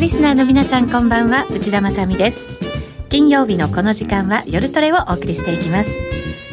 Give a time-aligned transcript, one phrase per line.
[0.00, 1.44] リスナーの皆さんこんばんは。
[1.50, 2.58] 内田まさです。
[3.10, 5.90] 金曜日のこの時間は夜トレをお送りしていきます。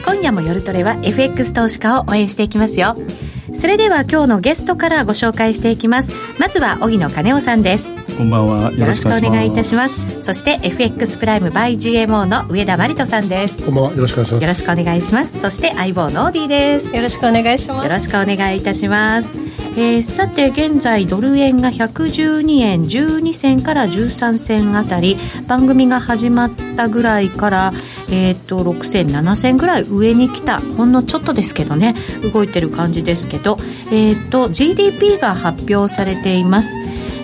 [0.04, 2.98] 今夜も夜トレは FX 投資家を応援していきますよ。
[3.56, 6.12] それでは今日のゲストからご紹介していきます。
[6.38, 7.97] まずは荻野金夫さんです。
[8.18, 8.74] こんばんは。
[8.74, 10.24] よろしくお願いいたします。
[10.24, 13.64] そして FX プライム by GMO の上田真理人さんです。
[13.64, 13.92] こんばんは。
[13.94, 14.42] よろしくお願いします。
[14.42, 15.40] よろしくお願いします。
[15.40, 16.96] そして相棒のオーディです。
[16.96, 17.84] よろしくお願いします。
[17.84, 19.36] よろしくお願いいたします。
[19.78, 25.16] えー、さて現在ドル円が112円12銭から13銭あたり。
[25.48, 27.72] 番組が始まったぐらいから、
[28.10, 30.60] えーと、6銭7銭ぐらい上に来た。
[30.60, 31.94] ほんのちょっとですけどね。
[32.34, 33.60] 動いてる感じですけど、
[33.92, 36.74] えーと GDP が発表されています。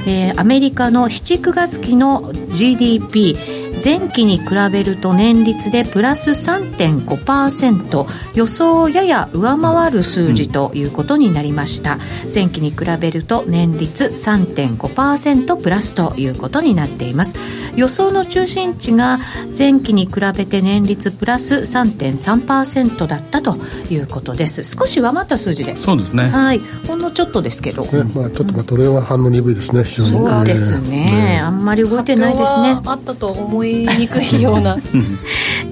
[0.06, 3.36] えー、アメリカの7、9月期の GDP
[3.84, 11.98] 前期に比べると年率でプラス3.5%予想をやや上回る数字ということになりました、
[12.34, 17.36] 前期に比べると年率3.5%プラスということになっています。
[17.76, 19.20] 予想の中心値が
[19.58, 23.58] 前期に比べて年率プラス3.3%だったと
[23.90, 24.64] いうことです。
[24.64, 25.78] 少し上回った数字で。
[25.78, 26.30] そうですね。
[26.30, 26.62] はい。
[26.88, 29.84] ほんのちょっとですけど、ね、まあ、ちょっとまあトレーは反応鈍いですね。
[29.84, 30.12] 非常に。
[30.12, 32.80] そうですね、ね、あんまり動いてないですね。
[32.86, 34.78] あったと思いにくいような。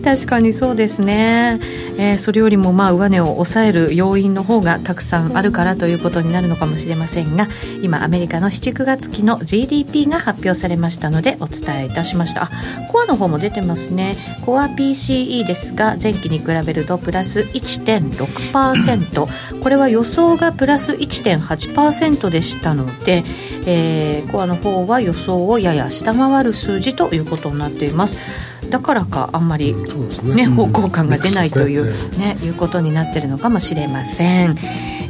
[0.04, 1.60] 確かにそうですね、
[1.98, 7.48] えー、それよりもまあ上値を抑える要因の方がたくさんあるからということになるのかもしれませんが
[7.84, 12.50] 今アメリカの7、9月期の GDP が発表されましたのでお伝えいたしました。
[12.92, 14.16] コアの方も出てますね。
[14.46, 23.24] コア PCE ですが前期に比べるとプラス1.6%これは予想がプラス1.8%でしたので、
[23.68, 28.18] えー、コアの方は予想をやや下回る数字ということになっています。
[28.70, 29.76] だからかあんまり
[30.24, 34.56] ね、ね方向感が出ないというね、いうことになってるのかもしれません。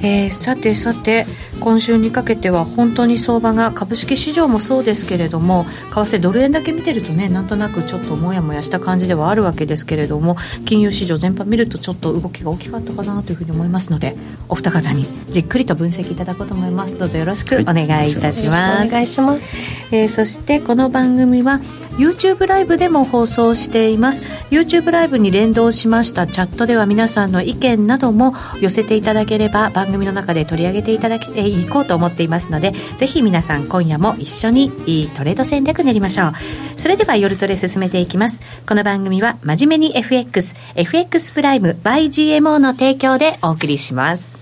[0.04, 1.26] えー、さてさて
[1.60, 14.16] 今週にかけては本当に相場が株式市場もそうですけれども為替ドル円だけ見てるとねなんとなくちょっともやもやした感じではあるわけですけれども金融市場全般見るとちょっと動きが大きかったかなというふうに思いますので
[14.50, 21.60] お二方にじっくりと分析いただこうと思いますどうぞよろしくお願いいたします、はい、お願いします、えー、そしてこの番組は
[22.02, 24.24] YouTube ライブでも放送しています。
[24.50, 36.32] YouTube ライブに連動しましたチャットでは皆さんの意見なども寄せていただければ番組の中で取り上げていただけていこうと思っていますのでぜひ皆さん今夜も一緒にいいトレード戦略練りましょう。
[36.76, 38.42] それでは夜トレ進めていきます。
[38.68, 44.34] この番組は真面目に FXFX プライム by GMO の提供でお送りします。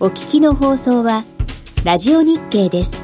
[0.00, 1.24] お聞きの放送は
[1.84, 3.03] ラジオ日経です。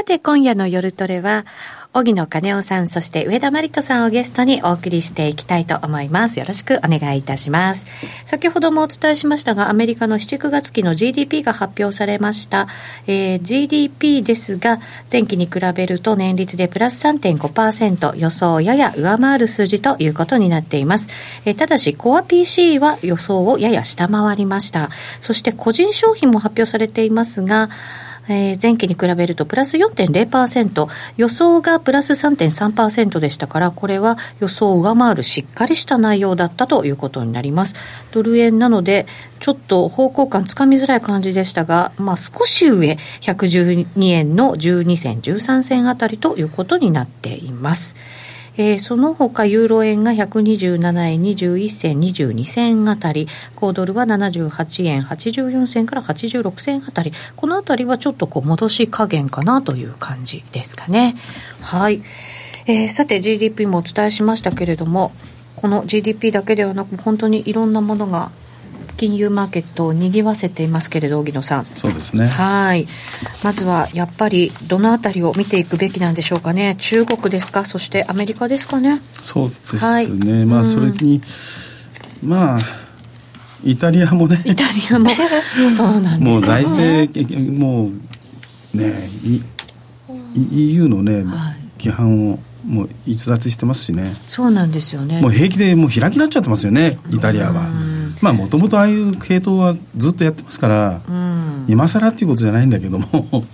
[0.00, 1.44] さて、今夜の夜トレは、
[1.92, 6.38] 荻野金夫さん、そして上田真理人さんをゲストにお送りしていきたいと思います。
[6.38, 7.86] よろしくお願いいたします。
[8.24, 12.66] 先ほどもお伝えしましたが、アメリカの7、9月期の GDP が発表されました。
[13.06, 14.80] えー、GDP ですが、
[15.12, 21.08] 前期に比べると年率でプラス3.5%、予想をやや上回る数字ということになっています。
[21.44, 24.88] えー、ただし、コア PC は予想をやや下回りました。
[25.20, 27.68] そして個人商品も発表されていますが、
[28.30, 37.74] えー、前期に比べるとプラス4.0%、予想がプラス3.3%でしたから、これは予想を上回るしっかりした内容だったということになります。
[38.12, 39.06] ドル円なので、
[39.40, 47.96] ちょっと方向感つかみづらい感じでしたが、まあ少し上、112円の12銭、13銭あたりということになっています。
[48.60, 53.26] えー、その他ユーロ円が127円21銭22銭あたり、
[53.56, 61.16] 5ドルは78円84銭から86銭あたり、このあたりはちょっとこう戻し加減かなという感じですかね。
[61.62, 62.02] はい。
[62.66, 65.12] えー、さて GDP もお伝えしましたけれども、
[65.56, 68.30] この GDP だけではなく本当にいろんなものが
[69.00, 71.64] 金融マーケットを賑わせていますけれど荻野さん。
[71.64, 72.26] そうですね。
[72.28, 72.86] はい。
[73.42, 76.76] まずはやっぱりどのあたりを見ていくべきなんでしょうかね。
[76.78, 77.64] 中国ですか？
[77.64, 79.00] そしてアメリカですかね？
[79.22, 80.08] そうですね、はい。
[80.44, 81.22] まあそれに、
[82.22, 82.60] まあ
[83.64, 84.42] イタリアもね。
[84.44, 85.08] イタリアも。
[85.74, 87.90] そうなんです、ね、もう財政も
[88.74, 91.56] うねい EU のね、はい。
[91.78, 94.14] 規範をもう逸脱してますしね。
[94.22, 95.22] そうなんですよね。
[95.22, 97.62] もう平気でもう開きになっちゃってますよねイタリアは
[98.20, 101.64] まあもともとああいう系統はずっとやってますから、うん。
[101.68, 103.06] 今更っていうことじゃないんだけども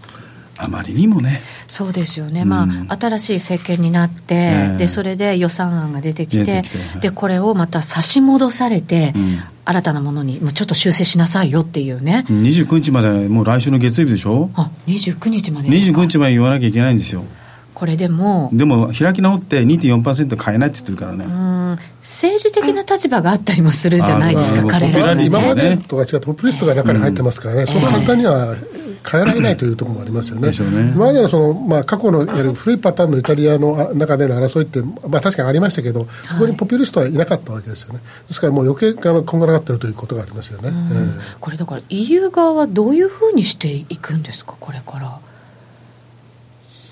[0.58, 1.40] あまりにもね。
[1.66, 2.48] そうですよね、うん。
[2.48, 4.78] まあ、新しい政権になって、ええ。
[4.78, 7.00] でそれで予算案が出てきてきてはい。
[7.00, 9.38] でこれをまた差し戻されて、うん。
[9.68, 14.48] 新たなものにもうちょっと修正しなさいよっていうね、29日までもう来週の月曜日でしょ？
[14.54, 17.24] あ29日までですか？29日まで言わなきゃいけないんですよ。
[17.74, 21.28] これでもでも開き直って2.4%変えないって言ってるからね、う
[21.76, 28.54] ん政治的な立場があったりもするじゃないですか、彼らはポピュラリティね今までとは違ってポピュリストが中に入ってますからね、その簡単には
[29.08, 30.50] 変えられないというところもありますよね。
[30.94, 38.00] 今までのその、まあ、過去のいわゆる古いパターンのイタリアのあ中での争いって、まあ、確かにありましたけど、そこにポピュリストはいなかったわけですよね。
[38.26, 40.70] ですからもう余計あのこんがらがってるということがありますよね。
[40.72, 41.36] ええ。
[41.40, 45.20] これだから EU 側はどういうふうにしていくんですかこれから。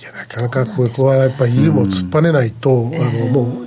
[0.00, 3.63] いやなかなかここはやっぱり EU も突っぱねないと、あのもう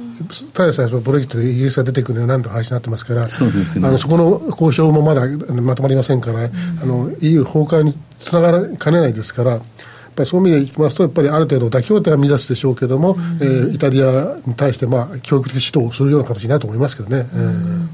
[0.54, 5.28] ただでさえブレギットでイギリスが出てくるのは何度も話になってますから、そうですねあのそこの交渉もまだ
[5.62, 9.52] まとまりませんから、あの EU 崩壊につながらかねないですから。
[9.52, 9.62] やっ
[10.18, 17.30] ぱりそういう意味でいきますと、やっぱりある程度妥協点は乱すでしょうけども、えーイタリアに対して、まあ、教育的指導をするような形になると思いますけどね。
[17.31, 17.88] えー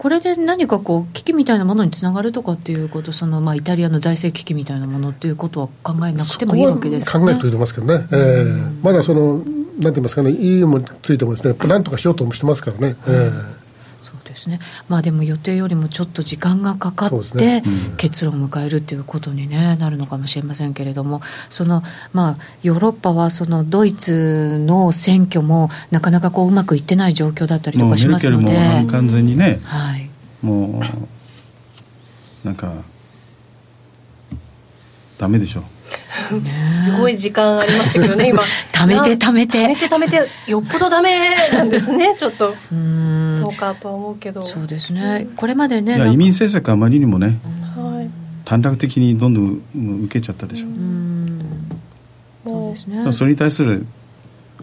[0.00, 7.26] これで何かこう危機みたいなものにつながるとかっていうことその、まあ、イタリアの財政危機みたいなものっていうことは考えなくてもいいわけですね。
[7.26, 12.96] 考えておいてますけどね、えーまだその、なんて言いますかね、EU についてもですね、やっぱなんとかしようともしてますからね。
[13.06, 13.59] えー
[14.40, 14.58] ですね。
[14.88, 17.62] まあでも予定よりもちょっと時間がかかってね。
[17.98, 21.20] 結論を迎えるっていうことに、ね、なるのかもしれませんけれども
[21.50, 21.82] その、
[22.12, 28.78] まあ、ヨーロッパはそのドイツの選挙もなかなかこううまくいってない状況だったりとかしもうメルケますので。
[28.78, 30.10] ルも完全にねはい。
[30.42, 32.82] もうなんか
[35.18, 35.62] ダメでしょ
[36.66, 38.42] すごい時間ありましたけどね今。
[38.72, 39.58] 貯めて貯めて。
[39.58, 40.16] 貯めて貯めて
[40.46, 42.54] よっぽどダメなんですねちょっと。
[42.72, 43.19] うん。
[43.19, 43.19] そ
[43.54, 45.28] うかとは思うけどそうですね。
[45.36, 47.38] これまでね移民政策あまりにもね
[47.76, 48.10] はい。
[48.44, 51.40] 短絡的にどんどんうん受けちゃったでしょ、うん。
[52.44, 52.96] そうもですね。
[52.96, 53.86] だからそれに対する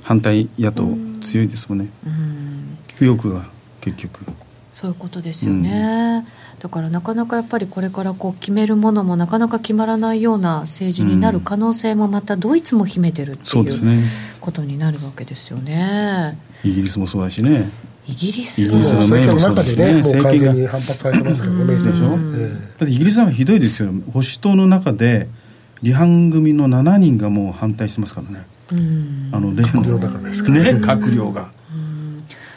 [0.02, 0.88] 反対野党
[1.24, 1.88] 強いですもんね。
[2.06, 2.78] うん。
[3.00, 3.46] 右翼が
[3.82, 4.26] 結局。
[4.74, 6.24] そういうことですよね、
[6.60, 14.04] だからなかなかやっぱりこれからこう決めるものもなかなか決まらないような政治になる可能性もまたドイツも秘めてるっていうそうですね。
[14.40, 16.38] ことになるわけですよね。
[16.64, 17.72] イギリスもそうだしね
[18.10, 19.94] イギリスのメイもそう中ですね。
[19.98, 23.90] 政権に反発されてますからね、でしょえだってイギリスはひどいですよ。
[24.14, 25.28] 保守党の中で
[25.84, 28.46] 離反組の7人がもう反対してますからね。
[28.72, 29.30] うん。
[29.34, 30.72] あの例閣僚のの中ですからね。
[30.80, 31.50] 閣僚が。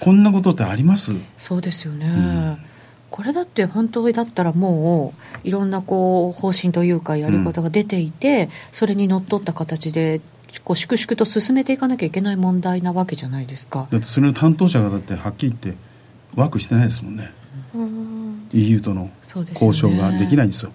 [0.00, 1.12] こんなことってあります？
[1.36, 2.58] そうですよね、ん。
[3.10, 5.12] これだって本当だったらも
[5.44, 10.20] ういろんなこう方針というかやり方が出ていて、それにのっとった形で
[10.64, 13.86] こう粛々と進めていかなきゃいけない問題なわけじゃないですか。
[13.90, 15.80] だってそれの担当者がだってはっきり言って
[16.34, 17.32] ワークしてないですもんね。
[18.52, 19.76] EU とのそうですよね。
[19.76, 20.72] 交渉ができないんですよ。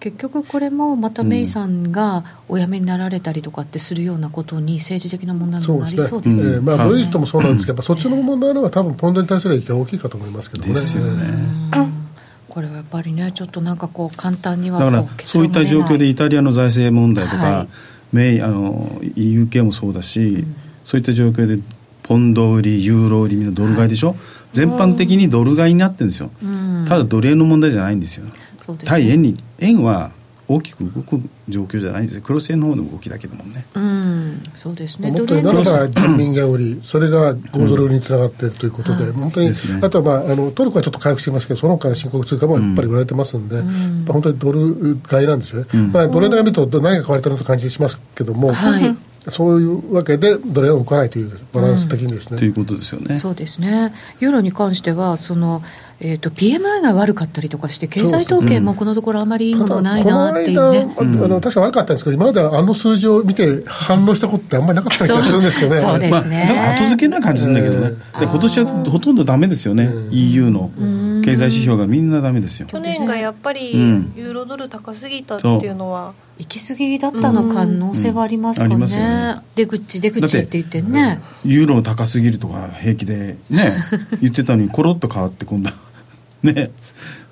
[0.00, 6.88] 結局これもまたメイさんがお辞めになられたりとかってするようなことに政治的な問題にもなりそうですまあ、はい。
[6.88, 10.74] ブレジットもそうなんですけど、 やっぱそっちの問題の方が多分ポンドに対する影響が大きいかと思いますけどもね。
[10.74, 11.22] ですよね。
[11.76, 11.94] うん
[12.54, 17.68] これはやっぱりねちょっとなんかこう簡単にはだからそういった状況でイタリアの財政問題とか、はい
[18.14, 19.00] メイあの
[19.50, 20.44] 系もそうだし、
[20.84, 21.60] そういった状況で
[22.04, 24.14] ポンド売りユーロ売りみんなドル買いでしょ、
[24.52, 26.86] 全般的にドル買いになってるんですよ、うん。
[26.88, 28.26] ただドル円の問題じゃないんですよ。
[28.26, 28.32] ね。
[28.84, 30.12] 対円に円は
[30.46, 32.16] 大きく動く状況じゃないんです。
[32.16, 33.64] よクロス円の方の動きだけどもね。
[33.74, 35.10] うんそうですね。
[35.10, 39.50] もっと言うならば人民元売り、それが5ドルにつながっているということで、本当に、
[39.82, 43.64] あとは、まあ、あのトルコはちょっと回復してますけど、その他の深刻通貨もやっぱり売られてますんで、やっ
[44.06, 48.96] ぱ本当にドル買いなんですよね、まあ、ドル円だけ見ると、何が買われたのと感じしますけども、はい
[49.28, 52.38] そういうわけで、ドル円を置かないというバランス的にですね。
[52.38, 53.18] ということですよね。
[53.18, 53.94] そうですね。
[54.20, 55.62] ユーロに関してはその、
[56.00, 60.92] えー、と PMI が悪かったりとかして経済統計もこのところあまりいいものないなっていうね。
[60.94, 65.80] この間、あの確か悪かったんですけど、今まではあの数字を見て反応したことってあんまりなかった気がするんですけどね。
[65.80, 65.98] そう。
[66.00, 67.90] ですまあ、後付けな感じするんだけどね、
[68.20, 70.70] で今年はほとんどダメですよね、EU の
[71.24, 72.66] 経済指標がみんなダメですよ。
[72.66, 74.12] 去年がやっぱりうん。
[74.16, 78.72] ユーロドル高すぎたっていうのは、行き過ぎだったの可能性はありますかうん。
[78.82, 81.20] ありね,、出口出口って言ってね。
[81.44, 83.74] ユーロ高すぎるとか平気でね
[84.20, 85.70] 言ってたのにコロッと変わって今度。
[85.70, 85.76] は
[86.42, 86.70] ね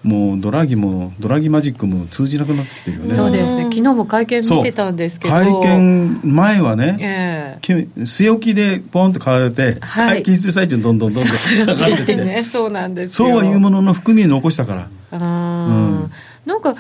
[0.03, 3.15] もうドラギもドラギマジックも通じなくなってきてるよね。
[3.15, 3.57] そうです。
[3.57, 5.35] 昨日も会見見てたんですけど。
[5.35, 7.59] 会見前はね、ええ。
[7.61, 10.23] き据え置きでポンと買われて、はい。
[10.25, 13.29] 会見する最中にどんどんどんどん 下がってて、ね、そうなんですよ。
[13.29, 14.89] そうは言うものの含みに残したから。
[15.13, 16.09] あー。
[16.47, 16.75] なんか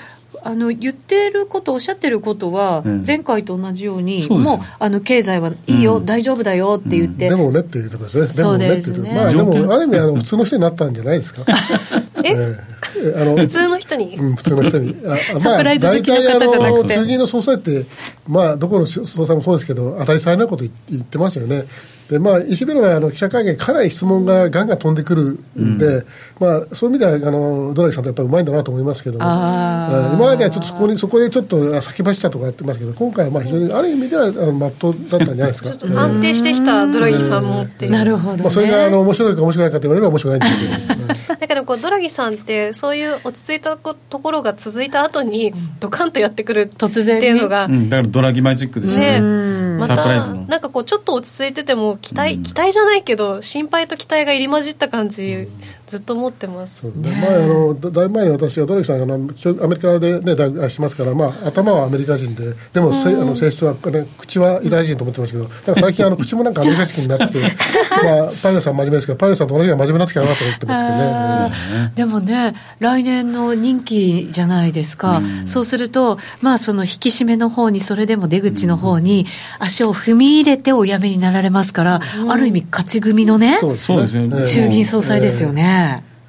[0.44, 6.06] あの言ってること、おっしゃってることは、うん前回と同じように、そうですもうあの経済はいいよ、うん。
[6.06, 8.36] 大丈夫だよって言って、でもねっていうところですね。
[8.36, 9.14] でもねっていうところ。
[9.14, 9.44] そうですね。
[9.44, 11.42] まあでも、ある意味、あの、普通の人になったんじゃないですか。
[12.24, 12.30] え？
[12.30, 12.72] ええ
[13.16, 14.96] あの、普通の人に、うん、普通の人に。
[15.06, 17.86] あ あサプライズ好きな方じゃなくてまあ、大体あの次の総裁って、
[18.28, 21.64] まあ、どこの総裁もそうですけど、当たり障りないこと言ってますよね。
[22.12, 26.04] で、まあ、石ベルはあの記者会見、かなり質問がガンガン飛んでくるんで、
[26.38, 35.70] まあ、そういう意味では、あの、ドラギさんってやっぱりうまいんだなと思いますけども、今まではちょっとそこに、そこでちょっと先走ったとかやってますけど、今回はまあ非常に、ある意味では、あの、まっとうだったんじゃないですか。
[35.70, 37.92] ちょっと安定してきたドラギさんもっていう。
[37.92, 38.42] なるほど、ね。
[38.42, 41.38] まあ、それがあの面白いか面白くないかと言われれば面白くないんですけど、 うん。
[41.38, 49.18] だけどこうドラギさんってそういう落ち着いたこところが続いた後にドカンとやってくる突然ねっていうのが、うん、だからドラギマジックでしょ、ね。
[49.18, 55.48] んまたなんかこうちょっと落ち着いてても期待、期待じゃないけど心配と期待が入り混じった感じ、
[55.92, 56.84] ずっと持ってます。
[56.84, 57.10] ね。
[57.10, 67.38] 前あのだだいぶ前に私はドラギさんあのアメリカで、ね、大学してますから、まあ、頭はアメリカ人ででもせあの性質は、ね、口はユダヤ人と思ってましたけどだから最近あの口もなんかアメリカ人になって
[68.02, 71.92] まあ、パウエルさん真面目ですけどパウエルさんと同じように真面目になってきたなと思ってますけどね。
[71.94, 79.26] でもね、来年の任期じゃないですか、そうすると、まあ、その引き締めの方に、それでも出口の方に
[79.58, 84.30] 足を踏み入れてお辞めになられますから、ある意味、勝ち組のね、そうですね。
[84.40, 85.81] ええ衆議院総裁ですよね。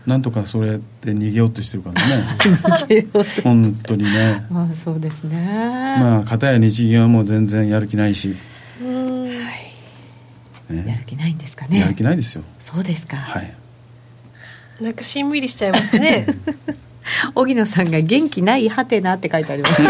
[0.06, 2.24] なんとかそれって逃げようとしてるからね。
[3.44, 4.46] 本当にね。
[4.50, 5.38] まあ、そうですね。
[6.00, 8.36] まあ片や日銀はもう全然やる気ないし、
[8.82, 9.26] うん。
[9.26, 11.96] やねる気ないんですかやるね。
[11.96, 12.44] 気ないですよ。
[12.60, 13.16] そうですか。
[13.18, 13.54] はい。
[14.82, 16.26] なんかしんみりしちゃいますね。
[17.36, 19.84] 荻野さんが元気ないはてなって書いてあります。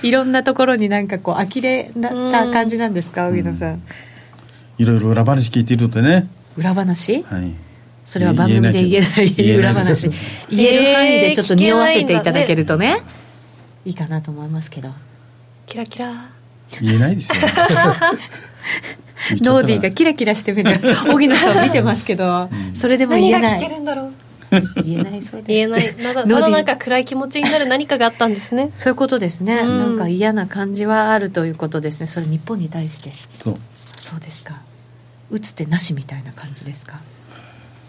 [0.06, 3.82] いろんなところになんかこう、呆れなった感じなんですか、荻野さん。
[4.78, 7.24] いろいろ裏話聞いているとね、裏話？
[7.28, 7.52] はい、
[8.06, 10.08] それは番組で言えない言えない裏話。
[10.08, 10.16] 言
[10.48, 13.02] 言える範囲でちょっと匂わせていただけるとね。
[13.84, 13.90] い。
[13.90, 14.90] いかなと思いますけど。
[15.66, 16.30] キラキラ。
[16.80, 17.42] 言えないですよ。
[19.42, 20.78] ノーディーがキラキラしてみて
[21.12, 22.48] 荻野さん見てますけど。
[22.76, 23.60] それでも何が聞言えない。
[23.60, 24.12] けるんだろう。
[24.84, 25.44] 言えないそうです。
[25.48, 25.94] 言えない。
[26.00, 28.70] まだまだなんか暗い気持ちになる何かがあったんですね。
[28.76, 29.78] そういうことですね、うん。
[29.78, 32.06] なんか嫌な感じはあるということですね。
[32.06, 33.10] それ日本に対して。
[33.42, 33.56] そう。
[34.00, 34.60] そうですか。
[35.30, 37.00] 打つ手なしみたいな感じですか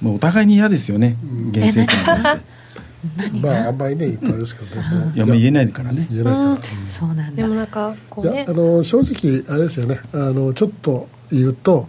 [0.01, 1.17] もうお互いに嫌ですよね
[1.51, 2.57] 現政権として。
[3.41, 5.11] まああんまりね言ったらあれですけどね。
[5.15, 6.07] いや言えないからね。
[6.09, 6.57] 言えないから、
[6.89, 7.31] そうなんだ。
[7.31, 9.99] でもなんかこいうやねあの正直、あれですよね。
[10.13, 11.87] あの、ちょっと言うと、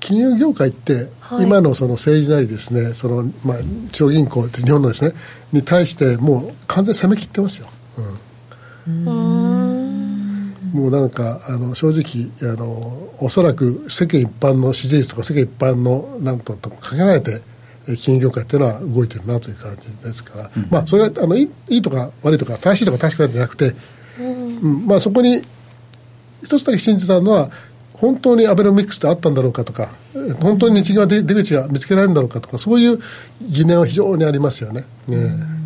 [0.00, 1.44] 金融業界って、はい。
[1.44, 3.58] 今のその政治なりですね、そのまあ、
[3.92, 5.12] 中央銀行って日本のですね、
[5.52, 7.68] に対して、もう完全に攻め切ってますよ。
[7.98, 9.51] うん
[10.72, 17.42] もうなんかあの正直あのおそらく世間一般の支持率とか世間一般のなんととかけられて
[17.88, 23.74] えー金融業界っていうのは動いてるなという感じですから、まあそれがあのいいとか悪いとか正しいとか正しくないんじゃなくて、
[24.20, 24.86] うん。
[24.86, 25.42] まあそこに
[26.42, 27.50] 一つだけ信じたのは
[27.94, 32.98] 本当にアベノミクスってあったんだろうかとかえー本当に日銀は出出口が見つけられるんだろうかとかそういう
[33.42, 34.84] 疑念は非常にありますよね。
[35.08, 35.61] ね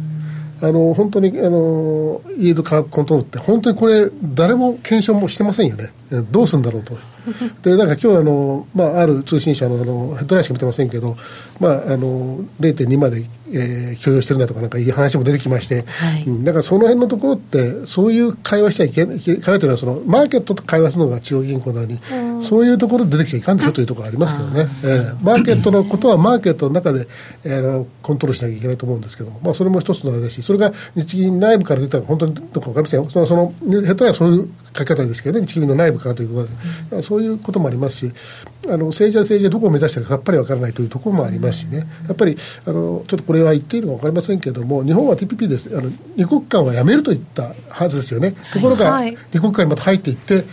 [0.63, 5.91] あの本当にあのイールドカーブコントロールって本当にこれ誰も検証もしてませんよね。
[6.31, 6.97] どうするんだろうと。
[7.63, 11.17] でなんか今日あの、まあ、ある通信社のあのヘッドラインしか見てませんけど、
[11.59, 16.25] まあ、あの0.2まで、えー許容してるんだとかなんかいう話も出てきまして、はい。
[16.27, 16.45] うん。
[16.45, 22.01] だからその辺のところってそういう会話しちゃいけない会話というのはそのマーケットと会話するのが中央銀行なのに、
[22.43, 27.09] そういうところで出てきちゃいかんでしょというところありますけどね、えーマーケットのことはマーケットの中で、
[27.45, 33.11] えーあのコントロールしなきゃいけないと思うんですけども、まあ、それも一つのあれだしそれが日銀内部から出たら本当にどこか分かりませんよ。
[33.11, 35.47] そのそのヘッドラインはそういう書き方ですけどね。
[35.47, 36.47] 日銀の内部からというこ
[36.91, 38.13] とで、そういうこともありますし
[38.67, 41.87] あの政治は政治でどこを目指しているかさっぱり分からないというところもありますしね。
[42.09, 42.37] やっぱり
[42.67, 45.77] あのちょっとこれは言っていいのか分かりませんけれども日本は TPP です。
[45.77, 48.35] あの二国間はやめると言ったはずですよね。
[48.53, 49.17] ところが、はい。
[49.33, 50.45] 二国間にまた入っていって、で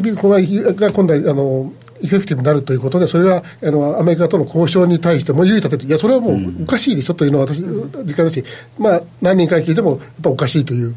[0.00, 1.72] TPP これが今度はあの
[2.02, 8.44] エフェクティブになるということで、それがあのアメリカとの交渉に対しても優位立てる、いや、それはもうおかしいでしょというのは私、実感だし、
[8.78, 10.94] まあ、何人か聞いても、やっぱおかしいという。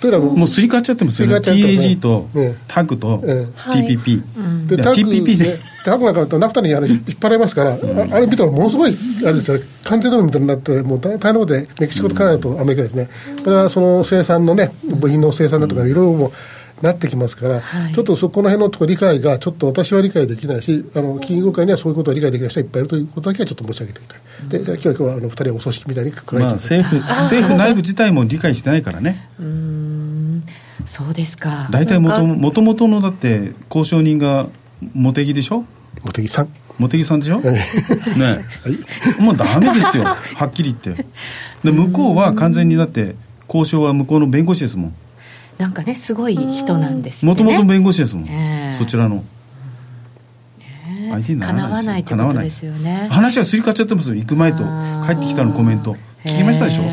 [0.00, 1.34] というのはもうもうすり替わっちゃってますよね。
[1.34, 1.94] すり替わっちゃってますね。
[1.94, 2.54] TAG とええ。
[2.66, 3.60] タグとええ。
[3.70, 4.78] TPP で、い。
[4.78, 7.76] やタッグ TPP ねね、タッグなんかだとナフタにあの引っ張られますから、あ
[8.12, 13.08] あれ見たらものすごい、あれですよね、完全ドルみたいになって、もう大大変なことで、メキシコとカナダとアメリカですね、
[13.44, 16.32] これはその生産のね、部品の生産だとか、いろいろもう、
[16.82, 17.92] なってきますから、はい。
[17.92, 24.48] ちょっとそこの辺のところ理解がちょっっと私は理解できないし、あの金融業界にはそういうことを理解できない人がいっぱいいるということだけはちょっと申し上げておきたい。
[24.48, 30.40] で、じゃあ今日は今日はあの二人はお葬式みたいに暗いまあ、と政府政府内部自体も理解してないからね、うーん
[30.86, 31.68] そうですか。
[31.70, 34.48] 大体もともともとのだって交渉人が
[34.94, 35.64] 茂木でしょ、
[36.04, 36.48] 茂木さん。
[36.78, 37.60] 茂木さんでしょ、ね
[39.18, 41.04] もうダメですよ、はっきり言って、
[41.62, 43.16] で向こうは完全にだって、
[43.48, 44.94] 交渉は向こうの弁護士ですもん、
[45.60, 48.78] なんかねすごい人なんですもともとね弁護士ですもん、ええ。
[48.78, 49.22] そちらの。
[51.12, 53.08] 相手にならなないいってことですよね。
[53.10, 54.58] 話がすり替わっちゃってますよ、行く前と
[55.06, 56.86] 帰ってきたのコメント、聞きましたでしょ、あ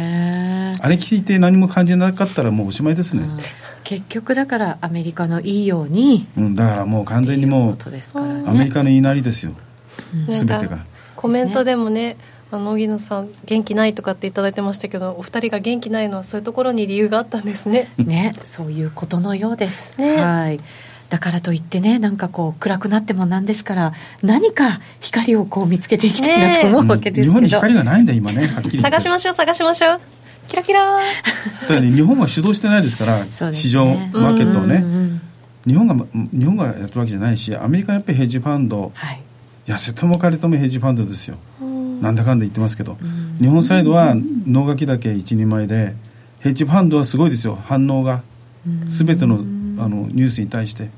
[0.89, 3.29] れ聞いて何も感じなかったらもうおしまいですね、
[3.83, 6.25] 結局だからアメリカのいいように。
[6.35, 8.43] うん、だからもう完全にもうことですからね。
[8.47, 9.53] アメリカの言いなりですよ、
[10.15, 10.25] なん。
[10.27, 10.79] かすべてが。
[11.15, 12.17] コメントでもね
[12.51, 17.91] 荻野さん元気ないとかっていただいてましたけどお二人が元気ないのはそういうところに理由があったんですね。
[17.97, 20.17] ねそういうことのようです、ね。
[20.17, 20.59] はい。
[21.09, 28.77] だからといってねなんかこう暗くなってもなんですから何か光をこう見つけていきたいなと思うわけですけど、日本に光がないんだ今ねはっきり言って。
[28.83, 30.01] 探しましょう探しましょう。
[30.47, 30.99] キラキラ
[31.67, 33.27] だね日本は主導してないですからね。
[33.53, 34.75] 市場マーケットをね。
[34.75, 35.21] うんうんうん
[35.67, 38.89] 日本が日本がやってるわけじゃないしアメリカはやっぱりヘッジファンド。
[38.93, 39.21] はい。
[39.67, 41.37] 痩せとも枯れともヘッジファンドですよ
[42.01, 42.97] なんだかんだ言ってますけど
[43.39, 44.13] 日本サイドは
[44.45, 45.95] 能書きだけ一人前で
[46.39, 48.23] ヘッジファンドはすごいですよ反応が。
[48.87, 49.35] 全ての
[49.81, 50.89] あのニュースに対して。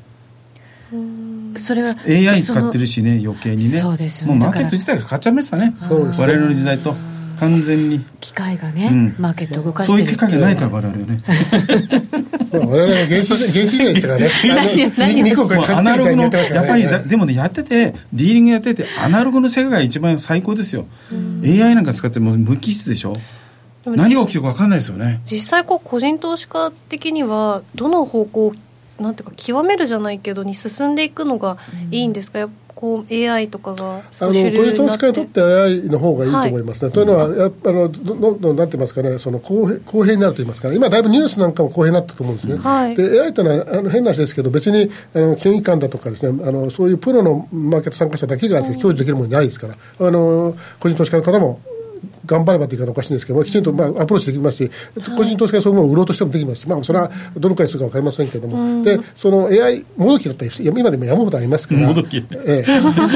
[1.55, 3.69] それは AI 使ってるるしね余計にね。
[3.69, 4.35] そうですよね。
[4.35, 5.73] もうマーケット自体が変わっちゃいましたね。
[5.77, 6.27] そうですね。
[6.27, 6.95] 我々の時代と。
[7.39, 8.03] 完全に。
[8.19, 9.15] 機械がね、うん。
[9.19, 10.29] マーケットを動かしそうてるっていう。
[10.29, 11.17] 機会がないから我々はね。
[11.27, 14.29] まあ、我々は原始原始時代でしたからね。
[14.97, 17.09] 何をしてアナログのやってましたからやっぱり。
[17.09, 20.85] でもねやっててディーリングやっててアナログの世界が一番最高ですよ。
[21.43, 23.13] AI なんか使ってもう無機質でしょ。
[23.83, 25.21] でも何が起きてるか分かんないですよね。
[25.25, 28.53] 実際こう個人投資家的にはどの方向を
[28.99, 31.57] なんていうか極めるじゃないけどに進んでいくのが
[31.89, 35.05] いいんですか、やっぱこう AI とかが少し主流人投資になって。
[35.05, 36.91] 家にとって AI の方がいいと思いますね。
[36.93, 42.55] というのは、やあの、どどんどんなんて言いますかね、その公平、公平になると言いますか、今だいぶニュースなんかも公平になったと思うんですね。
[42.55, 42.95] はい。
[42.95, 51.59] で、AI というのは、あの、変な話ですけど、別に、あの、金融機関だとかですね、あの、そういうプロのマーケット参加者だけが享受できるものないですから、あの、個人投資家の方も、
[52.29, 54.71] 頑張ればという言い方おかしいんですけども、きちんとまあアプローチできますし、
[55.17, 56.61] 個人投資家がそういうものを売ろうとしてもできます。
[56.61, 62.23] し、まあ、それはどのくらいするか分かりませんけれども、で、その AI、もどきだったり今でも山ほどありますから、もどきえ。
[62.45, 62.63] え。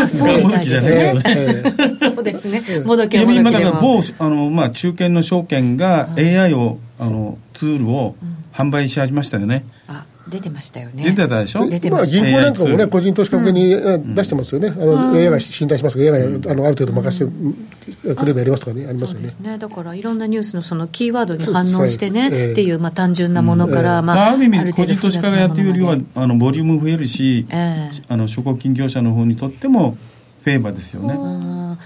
[0.07, 1.13] そうもどきじゃえ。
[1.25, 1.61] え
[1.99, 2.63] そうですね。
[2.83, 8.15] もどきはも今だからどきでも某あの、まあ、中堅の証券が AI をあのツールを
[8.53, 11.03] 販売し始めましたよね、あ出てましたよね。
[11.03, 11.59] 出てたでしょ？
[11.59, 12.23] まあ、出てました。
[12.23, 19.19] 銀行なんかもね、ル個人投資家向けにえ出してますよね、あの AI が信頼しますが、AI があのある程度任せてくればやりますとかね、ありますよね。
[19.19, 19.39] そうです。
[19.39, 19.57] ね。
[19.57, 28.01] だからいろんなニュースのそのキーワードに反応してねっていう、まあ、単純なものから、まあ、まあ、ある意味個人投資家がやってるよりはあのボリューム増えるし、ええ。
[28.07, 29.97] あの証拠金業者の方にとっても
[30.43, 31.77] フェーバーですよね、うん。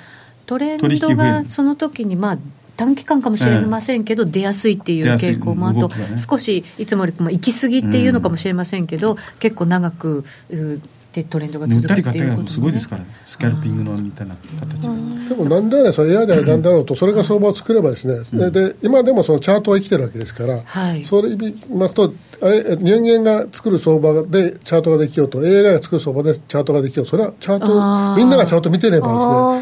[0.45, 1.49] トレンドがる。
[1.49, 2.37] その時にまあ
[2.77, 5.89] 短期間かもしれませんけど、出やすいっていう傾向もあと、
[6.29, 10.81] 少しいつもよりも行き過ぎっていうのかもしれませんけど、結構長くう
[11.17, 21.03] でトレンドが続くってたり買ったりがいうことすごいですから、スキャルピングのみたいな形で、でもなんであれ、その AI であれなんだろうと、それが相場を作ればですね、でで今でもそのチャートは生きてるわけですから、はい。
[21.03, 29.13] それ言いますと、人間が作る相場でチャートができようと、AI が作る相場でチャートができよう、それはチャーあトー、みんながチャート見てればで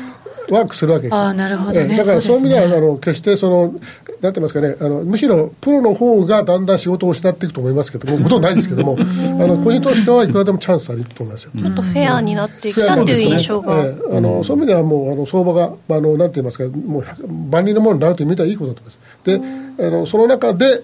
[0.01, 0.15] すね、
[0.51, 1.21] ワークするわけですよ。
[1.21, 1.87] あーなるほどね。
[1.91, 3.73] ええだからそうういう意味では、あの決してその、
[4.21, 9.03] なんて言いますかねあの、むしろプロの方がだんだん仕事を失っていくと思いますけども、ほとんどないですけども、 あ
[9.47, 11.51] の個人投資家はいくらでもチャンスあると思いますよ。
[11.57, 19.77] ちょっとフェアになってきたっていう印象が、ええあのそういう意味ではもうあの相場が、まあ、あのなんて言いますかもう100万人のものになるという意味ではいいことだと思います。
[19.77, 20.83] であのその中で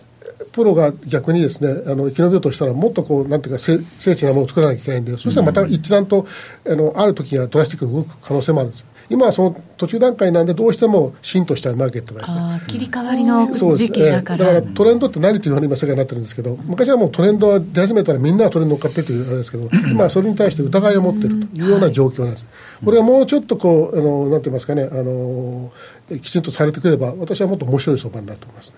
[0.52, 6.26] プロが逆にですねあの生き延びようとしたらもっとこうなんていうか精精緻なものを作らなきゃいけないんで、そしたらまた一段と
[6.68, 8.92] あのある時にはドラスティックに動く可能性もあるんです。
[9.12, 12.40] 今はその途中段階なんでどうしても芯としたマーケットがですね。
[12.68, 14.54] 切り替わりの時期だから,、ええ。
[14.54, 22.46] だからトレンドって何というふうに今世界になってるんですけど昔はもうトレンドは出始めたらみんながトレンド乗っかってというあれですけど 今はそれに対して疑いを持っているというような状況なんです、
[22.86, 25.74] これはもうちょっとこうあのなんて言いますかねあの
[26.22, 28.78] きちんとされてくれば私はもっと面白い相場になると思いますね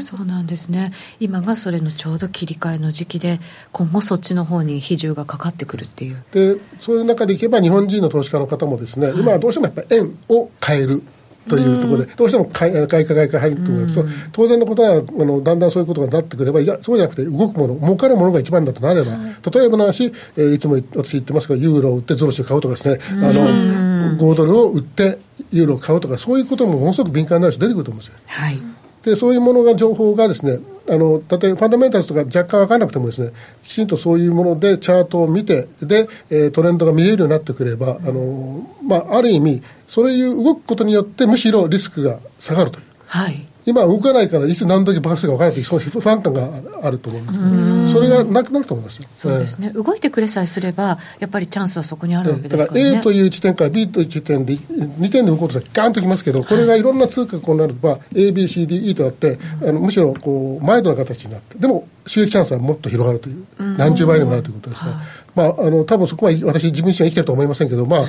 [0.00, 0.92] そうなんですね。
[1.20, 3.40] 今がそれのちょうど切り替えの時期で
[3.72, 6.22] 今後そっちの方に比重がかかってくるっていう。
[6.32, 11.02] でそういう中でいけば日本人の投資家の方もですね、今はどうしてもやっぱり円を変える
[11.48, 19.12] というところで、どうしても買い買いか買いか入ると思いますと、当然のことはあのだんだんそういうことがなってくればいやそうじゃなくて動くもの儲かるものが一番だとなれば、
[19.52, 25.18] 例えばの話、えーいつも私言ってますけどユーロを売ってゾロシを買うとかですね、あの5ドルを売って
[25.50, 28.20] ユーロを買うとかそういうこともものすごく敏感になる人出てくると思うんですよ。
[28.26, 28.60] はい
[29.04, 30.58] でそういうものが情報がですね
[30.88, 33.32] あの例えばファンダメンタルとか若干分からなくてもですね
[33.62, 42.84] きちんとそういうものでチャートを見てで、えー、トレンドが見えるようになってくればあの、まあ、ある意味そういう動くことによってむしろリスクが下がるという。
[43.06, 46.50] はい今動かないからいつ何時爆発するか分からないという不安感が
[46.82, 49.08] あると思うんですけどそれがなくなると思いますよ。
[49.16, 63.46] そうですね、動いてくれさえすればやっぱりチャンスはそこにあるわけですから、ね、だから A という地点から B という地点で2点で動こうとしたらガーンときますけどこれがいろんな通貨がこうなれば ABCDE となってあのむしろこうマイルドな形になってでも収益チャンスはもっと広がるという
[63.76, 64.92] 何十倍にもなるということですね、
[65.34, 68.04] まあ、あの多分そこは私自分自身は生きてると思いませんけど、まあ、あ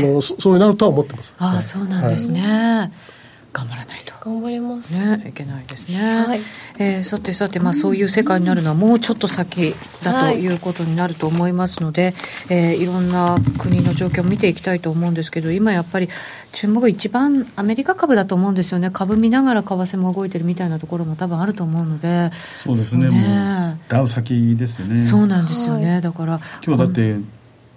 [0.00, 1.34] のそうなるとは思ってます。
[1.38, 3.19] ああそうなんですね、はい
[3.52, 4.14] 頑張らないと。
[4.20, 4.94] 頑張ります。
[4.94, 6.40] ねいけないですね、はい。
[6.78, 10.46] えー、さてさて、まあ、そういう世界になるのはもうちょっと先だとい。
[10.54, 12.14] うことになると思いますので、はい
[12.50, 16.08] えー、いろんな国の状況を見ていきたいと思うんですけど今やっぱり
[16.52, 18.90] 注目一番アメリカ株だと思うんですよね。
[18.90, 22.30] 株見ながら為替も動いてるみたいなところも多分あると思うので。
[22.58, 24.98] そうですね、ね、もうダウ先ですよね。
[24.98, 27.16] そうなんですよね、はい、だから今日だって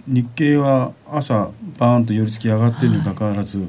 [0.07, 3.67] 日経は朝バーンと寄り付き上がってるにもかかわらず、はい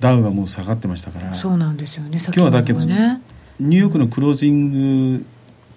[0.00, 1.34] ダウがもう下がってましたから。
[1.34, 3.20] そうなんですよね今日はだけど、ね、
[3.58, 5.24] ニューヨークのクロージング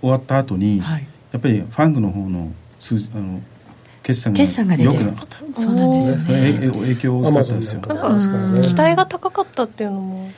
[0.02, 3.42] 終わった後に、はい、やっぱりファングの方の数あの
[4.02, 5.62] 決算が良くなかった。
[5.62, 6.70] そうなんですよね。
[6.72, 7.82] 影響大きかったですよ。
[7.82, 10.16] なんか期待が高かったっていうのも。
[10.24, 10.32] うん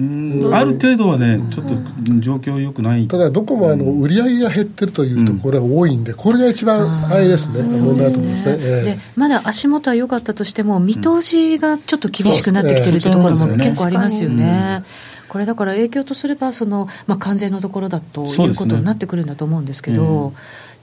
[0.00, 1.74] ある程度はね、ちょっと
[2.20, 3.08] 状況よくない。
[3.08, 14.84] ただ、どこもあの売り上げが減ってるというところが多いんで、これが一番あれですね、問題だと思いますね、でまだ足元は良かったとしても、見通しがちょっと厳しくなってきてるというところも結構ありますよね。
[15.28, 20.32] これだから影響とすればその、まあ、完全のところだということになってくるんだと思うんですけど、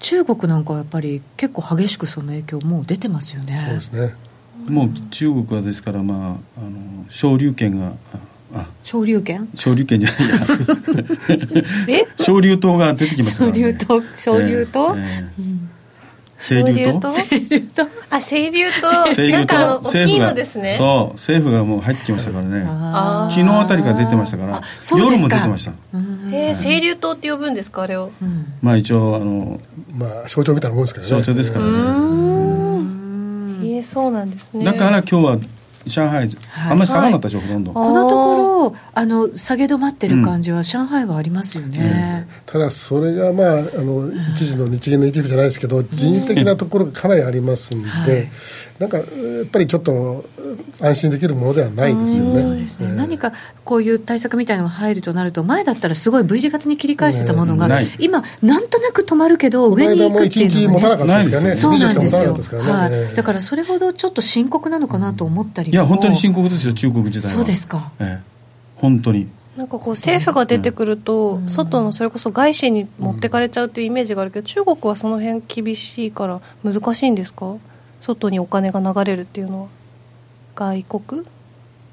[0.02, 3.64] 中国なんかはやっぱり結構激しくその影響、もう出てますよね。
[3.66, 4.14] そうですね。
[4.68, 7.94] もう中国はですから、まあ、あの昇竜拳が
[8.84, 9.48] 昇竜拳？
[9.56, 10.36] 昇竜拳じゃないや。
[11.88, 12.06] え？
[12.24, 14.04] 昇竜刀が出てきましたから、ね、昇竜刀？
[14.16, 15.70] 昇竜刀、えーえーうん。
[16.38, 20.76] 清流と清流とあ清流と清流と大きいのですね。
[20.78, 21.14] そう。
[21.14, 22.66] 政府がもう入ってきましたからね。
[23.34, 25.72] 昨日あたりから出てましたから夜も出てました。
[25.72, 29.62] へえ清流島って呼ぶんですかあれを、うん、まあ一応あの
[29.94, 31.10] まあ象徴みたいなもんですからね。
[31.10, 31.72] 象徴ですからね。
[33.70, 34.66] へえそうなんですね。
[34.66, 35.38] だから今日は
[35.88, 36.30] 上海、
[36.70, 37.74] あんまり下がらなかったでしょ、ほとんど。
[37.74, 48.30] このところあの下げ止まってる感じは、上海はありますよね、ただそれが、まあ、あの一時の日銀の ETF じゃないですけど人為的なところがかなりありますんで、
[48.80, 50.26] なんかやっぱりちょっと
[50.82, 52.42] 安心できるものではないですよね。
[52.42, 53.32] そうですね、何か
[53.64, 67.34] こういう対策みたいなのが入るとなると前だったらすごい V 字型に切り返してたものが、ね、今なんとなく止まるけど上に行くっていうのは、ね、そうなんですよ、はい、だからそれほどちょっと深刻なのかなと思ったりいや本当に深刻ですよ中国自体は。
[67.34, 68.24] そうですか、ええ、
[68.76, 69.30] 本当に。
[69.56, 77.56] なんかこう政府が出てくると、外のそれこそ外資に持ってかれちゃうというイメージがあるけど、中国はその辺厳しいから難しいんですか？
[78.02, 79.68] 外にお金が流れるっていうのは
[80.56, 81.26] 外国？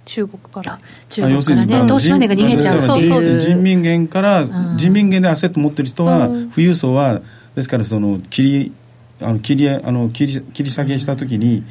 [0.04, 0.80] 中国から？
[1.08, 1.86] 中国からね。
[1.86, 4.44] 投資マネーが逃げちゃうそうそう人民元から、
[4.76, 7.22] 人民元でアセット持ってる人は、富裕層は
[7.54, 8.72] ですからその切り
[9.20, 11.64] あの切りあの切り切り下げした時に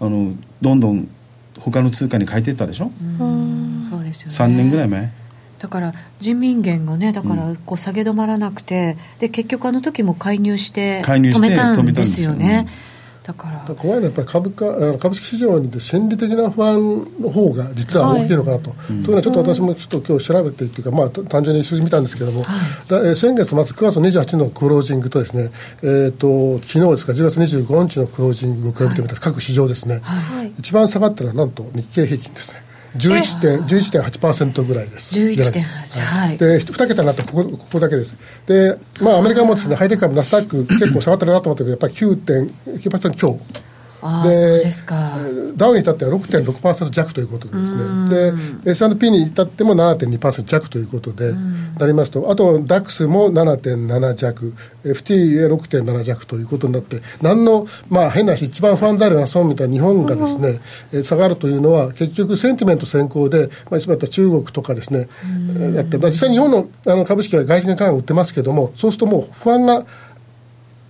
[0.00, 1.08] あのどんどん
[1.58, 5.12] 他の通貨に変えていったでしょ、うん、そうですよ、ね、3年ぐらい前。
[5.58, 12.68] だから人民元がねだからこう下げ止まらなくて、で結局あの時も介入して止めたんですよね。
[13.26, 13.74] だから。
[13.74, 16.76] 怖いのはやっぱり株価株式市場に心理的な不安
[17.20, 25.50] の方が実は大きいのかなと、はい、というのはちょっと私もちょっと今日調べてっていうか、まあ、単純に数字見たんですけれども、はい、先月末9月28日のクロージングとですね、
[25.82, 32.65] えーと、昨日ですか10月25日のクロージングを比べてみたら、各市場ですね、はい、一番下がったのはなんと日経平均ですね
[32.96, 35.18] 11.8%ぐらいです。
[35.18, 36.38] 11.8、はい。
[36.38, 38.16] で、2桁になってここ、ここだけです。
[38.46, 43.38] で、まあ、アメリカもですね、ハイテク株、ナスダック、結構下がってるなと思ったけど、やっぱり9.9%強。
[44.24, 45.18] でですか。
[45.56, 48.32] ダウに至っては6.6%弱ということですね、
[48.64, 51.34] で S&P に至っても7.2%弱ということで
[51.78, 54.54] なりますと、あと DAX も7.7弱、
[54.84, 60.60] FT6.7 弱ということになって、なんの、まあ、変な話、一番不安材料が損みたいな日本がですね、
[60.92, 65.08] うん、下がるというのは、結局、センティメント先行で、まあ、いつもやった中国とかですね、
[65.74, 69.84] やって、まあ、実際、日本のあの株式は外資系価格売ってますけども、そうするともう不安が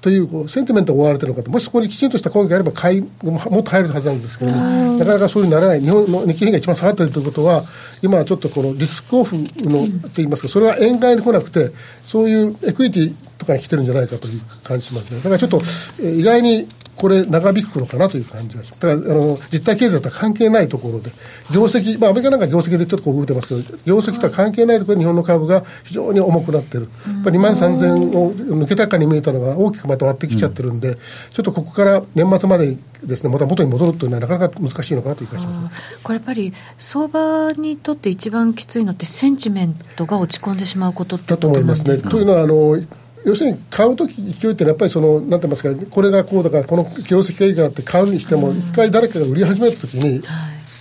[0.07, 7.65] というこうセンティメントが追われてるのかと、もしそこにきちんとした根拠があれば買い、もっと入るはずなんですけど、ね、なかなかそういうならない、日本の日経平均が一番下がっているということは、
[8.03, 11.73] 今はちょっとこのリスクオフの、といいますか、それは円買いに来なくて、
[12.05, 15.17] そういうエクイティとかに来てるんじゃないかという感じしますね。
[15.17, 15.61] だからちょっと、
[16.01, 18.81] 意外にこれ、長引くのかなという感じがします。
[18.81, 21.11] だから、あの、実体経済とは関係ないところで、
[21.53, 26.89] 業績、まあ、アメリカなんか業績でちょっとこう動いてますけど、業績とは関係ないところで日本の株が非常に重くなってる。
[27.07, 35.77] やっぱり2万3000を抜けたかに見えたのが大きくまた割ってきちゃってるんで、ちょっとここから年末までですね、また元に戻るというのはなかなか難しいのかなという気がします。
[36.03, 41.97] これやっぱり相場にとって一番きついのってセンチメントが落ち込んでしまうことだと思いますね。
[41.97, 42.81] というのはあの
[43.27, 50.23] 要するに買うとき勢いってやっぱりその、なんて言いますか、これがこうだから、この業績がいいからって買うにしても、一回誰かが売り始めたときに、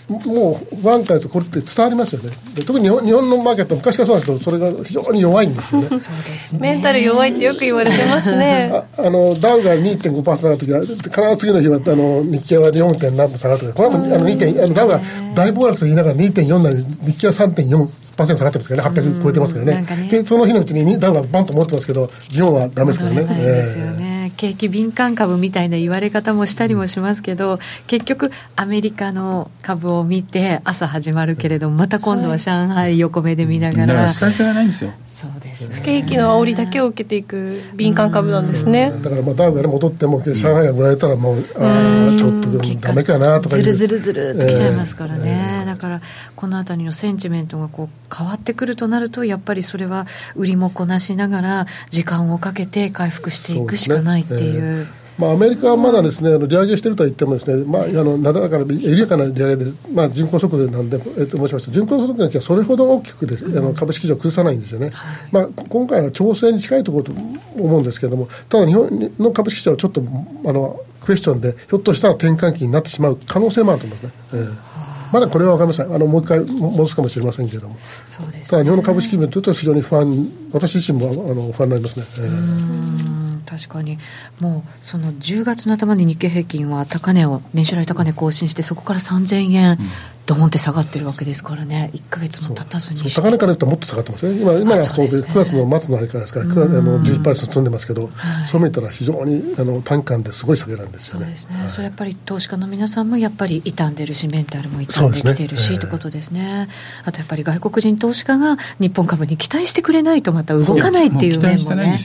[0.07, 2.31] もうワン回とこれって伝わりますよね。
[2.65, 5.87] 特に日本日本のマーケット昔からそうなんですけど、それが非常に弱いんですよね。
[5.87, 6.59] そうですね。
[6.61, 8.71] メンタル弱いってよく言われてますね。
[8.71, 12.99] ああのダウが2.5%下がるときは、必ず次の日はあの日経は 4.
[12.99, 14.63] 点何分下がるとか、これはもうあの 2.
[14.63, 15.01] あのダウが
[15.33, 18.05] 大暴落と言いながら2.4なのに、日経は3.4。
[18.15, 23.23] 下がってますからね、800超えてますからね、ねでその日のうちにダウがバンと持ってますけど、日本はだめですからね。
[23.23, 34.07] ですよね、景気敏感株みたいな言われ方もしたりもしますけど、結局、アメリカの株を見て、朝始まるけれども、また今度は上海横目で見ながら。
[34.07, 34.91] だからないんですよ。
[35.15, 42.49] そうですね、不景気の煽りだけを受けていく敏感株なんですね、だからまあダウが、ね、戻っても上海が売られたらもう、あちょっと
[42.81, 46.01] だめかなとかずるずるずるってきちゃいますからね、えー、だから
[46.35, 54.87] このあたりのセンチメントがこう変わってくるとなるとやっぱりそれは売りもこなしながら時間をかけて回復していくしかないっていう。
[55.17, 61.71] まあ、アメリカはまだですね、あの利上げしてるとは言ってもですね、まあ、あのなだらかな緩やかな利上げで、まあ、人口速度なんで、えっと、申しました。
[61.71, 64.91] 人口速度の時はそれほど大きくです、あの株式市場を崩さないんですよね、
[65.31, 70.03] まあ、今回は調整に近いところと思うんですけれども、ただ日本の株式市場はちょっと
[70.45, 74.21] あのクエスチョンで、ひょっとしたら転換期になってしまう可能性もあると思いますね。
[74.33, 74.74] えー
[75.11, 82.05] まだこれは分かりません、あのもう一回戻すかもしれませんけれども、そうです、ね、ただ日本の株式面というと、非常に不安、私自身もあの不安になりますね。
[82.17, 83.97] えー確かに。
[84.39, 89.77] もうその10月の頭に日経平均は高値を年初来高値更新してそこから3000円
[90.25, 91.91] ドーンって下がってるわけですからね。
[91.93, 94.41] 1か月も経たずに高値から言ったらもっと下がってますね。
[94.41, 101.25] 今今はそうで、ね、9月の末のあれからですから9月あの11%積んでますけど、はい、そう見たら非常にあの短観ですごい下げなんですよね。
[101.25, 106.69] そうですね、はい、それやっぱり投資家の皆さんもやっぱり傷んでるしメンタルも傷んできてるし、ね、ということですね。
[107.03, 111.99] あとやっぱり外国人投資家が日本株に期待してくれないとまた動かないっていう面もね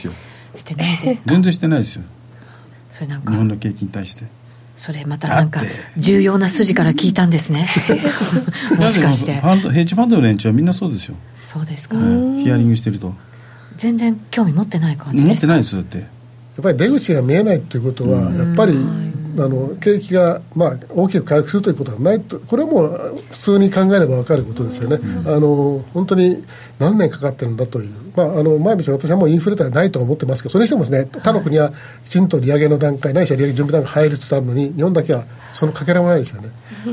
[0.55, 1.21] してないです。
[1.25, 2.03] 全然してないですよ。
[2.89, 3.31] それなんか。
[3.31, 4.25] 日本の景気に対して。
[4.77, 5.61] それまたなんか
[5.97, 7.69] 重要な筋から聞いたんですね。
[8.79, 9.33] もしかして。
[9.33, 11.15] ヘッジファンドの連中はみんなそうですよ。
[11.43, 13.13] そうですか、ヒアリングしてると。
[13.77, 15.97] 全然興味持ってない感じ持ってないですよだって。
[15.99, 16.07] やっ
[16.63, 18.77] ぱり出口が見えないっていうことはやっぱり
[19.37, 26.43] あの景気が、まあ、大きく回復するということはないとこれはもう普通に考えれば分かることですよね、あの本当に
[26.79, 31.71] 何年かかってるんだという、まあ、あの前見せ私はもうインフレではないと思ってますけどそれにしてもですね他の国は
[32.05, 36.49] きちんと利上げの段階ないしは利上げ準備段階入りつつあるのに日本だけはそのかけらもないですよね。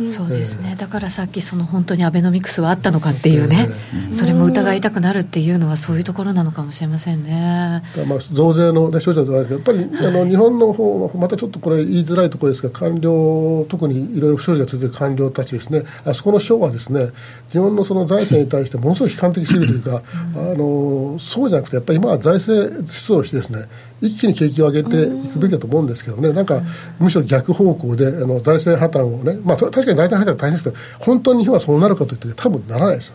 [0.07, 3.69] そうですね、だからさっきその本当にアベノミクスはあったのかっていうね、
[4.13, 7.83] それも疑いたくなるっていうのはそういうところなのかもしれませんね。
[8.07, 15.85] まあ増税の、ね、症状ではあるけどやっぱり、あの日本の方またちょっとこれ言いづらいところですが官僚特にいろいろ不祥事が続く官僚たちですね。
[16.05, 17.09] あそこの省はですね
[17.51, 20.03] 日本のその財政に対してものすごい悲観的すぎるというか、
[20.35, 23.67] あのそうじゃなくてやっぱり今は財政出動してですね
[24.01, 26.61] 一気に景気を上げていくべきだと思うんですけどね、なんか
[27.01, 33.15] むしろ逆方向であの財政破綻をね、まあ、確かに財政破綻は大変ですけど、本当に日本はそうなるかといって、多分ならないですよ。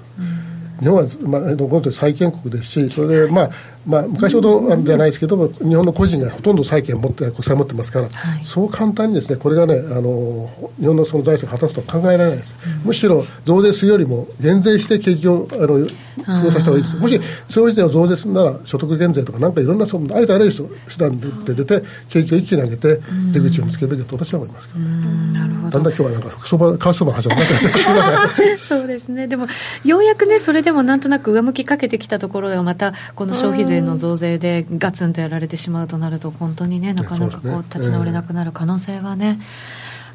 [0.79, 3.49] 日本は、まあ、どこか債権国ですし、それで、まあ、
[3.85, 12.55] まあ、昔ほどではないですけども、日本の個人がほとんど債権を持って、国債を持ってますから、はい、そう簡単にですね、これがね、あの日本のその財政が果たすとは考えられないです。
[12.81, 15.79] うん、むしろ増税するよりも減税して景気をあの
[16.17, 16.95] 増させた方がいいです。
[16.95, 22.99] もし消費税を増税するなら所得減税とかなんかいろんなそのありとあらゆる手段で出て景気を一気に上げて
[23.33, 24.79] 出口を見つけるべきだと私は思いますけど。
[24.79, 25.69] なるほど。
[25.71, 28.57] だんだん今日はなんか相場為替相場の話になってます すみません。
[28.57, 29.27] そうですね。
[29.27, 29.47] でも
[29.83, 39.39] ようやくねそれでもなんとなく上向きかけてきたところがまたこの消費税の増税でガツンとやられてしまうとなると本当にねなかなかこう立ち直れなくなる可能性はね。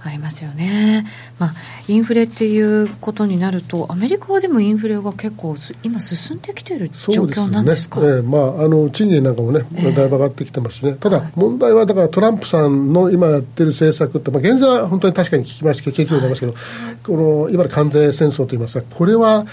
[0.00, 1.06] ありますよね、
[1.38, 1.54] まあ、
[1.88, 8.06] インフレっていうことになると、アメリカはでもインフレが結構、今、進んできている状況なんですか、ね。
[8.06, 16.62] えー、まあ、あの賃金なんかもね、だいぶ上がってきてますしね、ただ、問題はだからトランプさんの今やってる政策って、まあ、現在は本当に確かに聞きましたけど、景気になりますけど、はい、
[17.02, 19.44] この今の関税戦争といいますか、これは、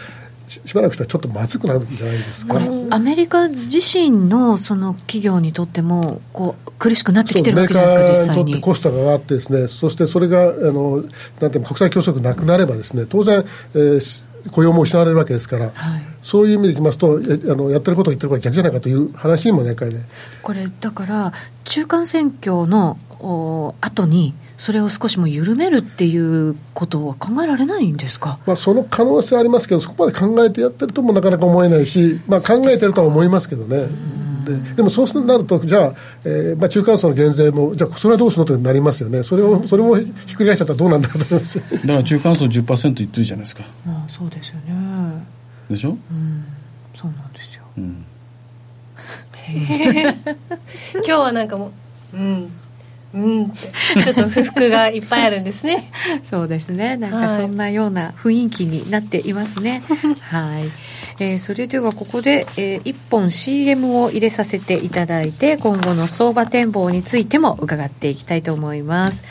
[0.48, 2.60] しばらくしたらちょっとまずくなるんじゃないですか。
[2.92, 8.62] アメリカ自身のその企業にとってもこう苦しくなってきてるわけじゃないですか、実際に。
[8.62, 11.04] コストが上がってですね、そしてそれがあの
[11.40, 19.76] なんて国際競争力なくなればですね、当然、えー雇用も失われるわけですから、はい、そういう意味でいきますとあのやってること言ってることは逆じゃないかという話にもね
[20.42, 26.18] これだから中間選挙のお後にそれを少しも緩めるってい
[26.50, 33.88] うことは考えられないんですか、まあ、その可能性ありますけどそこまで考えてやってるともなかなか思えないし、まあ、考えてるとは思いますけどね。
[34.46, 43.64] ででもそうなると、じゃあ、えーまあ、中間層の減税も、じゃあ、それはどうするのってなりますよね、それをそれもひっくり返しちゃったらどうなんだと思いますだから中間層10%言ってるじゃないですか。
[43.88, 45.26] ああそうですよね。
[45.68, 46.46] でしょ、うん、
[46.96, 48.06] そうなんですよ、うん、
[50.94, 51.72] 今日はなんかも
[52.14, 52.52] う、うん
[53.16, 53.52] うん。
[53.52, 55.90] ちょっと不服がいっぱいあるんですね。
[56.30, 56.98] そうですね。
[56.98, 59.82] なんかそんなような雰囲気になっていますね。
[60.30, 60.66] はい、
[61.20, 69.24] えー、それではここで、えー、1本 CM を入れさせていただいて今後の相場展望についても伺っていきたいと思います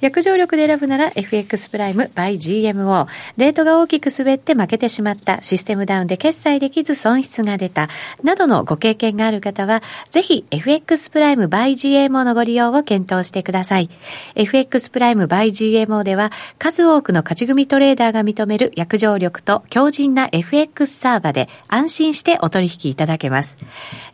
[0.00, 3.06] 約定力で選ぶなら FX プライム by GMO。
[3.36, 7.88] レートが大きく滑って負けてしまった、システムダウンで決済できず損失が出た、
[8.22, 13.90] などのご経験がある方は、ぜひ FX プライム by GMO のご利用を検討してください。
[14.36, 23.58] FX プライム by GMO では、数多くの勝ち組トレーダーが認める約定力と強靭な FX サーバで安心してお取引いただけます。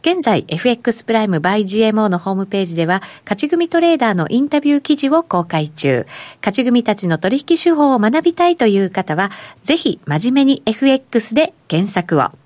[0.00, 6.06] 現在、FX プライム by GMO のホームページでは、勝ち組トレーダーのインタビュー記事を公開中。
[6.40, 9.30] 勝ち組たちの取引手法を学びたいという方は、
[9.62, 12.45] ぜひ真面目に FX で検索を。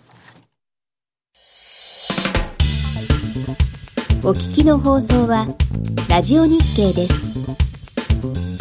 [4.23, 5.47] お聞きの放送は
[6.07, 8.60] ラジオ日経です。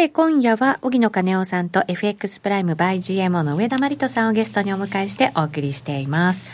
[0.00, 6.46] て、今夜は、荻野金夫さんと FX プライムバイ GMO の上田真理人さんをゲストにお迎えしてお送りしています。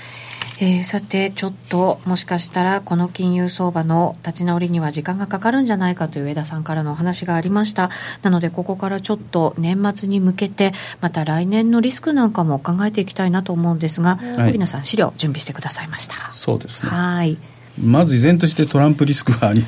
[0.58, 7.90] えー、さて、ちょっと、もしかしたら、この金融相場の立ち直りには時間がかかるんじゃないかという上田さんからのお話がありました。
[8.22, 16.30] なので、ここからちょっと年末に向けて、また来年のリスクなんかも考えていきたいなと思うんですが、はい、荻野さん、資料準備してくださいました。
[16.30, 16.90] そうですね。
[16.90, 17.38] はい。
[17.82, 19.66] まず依然としてトランプリスクはありこ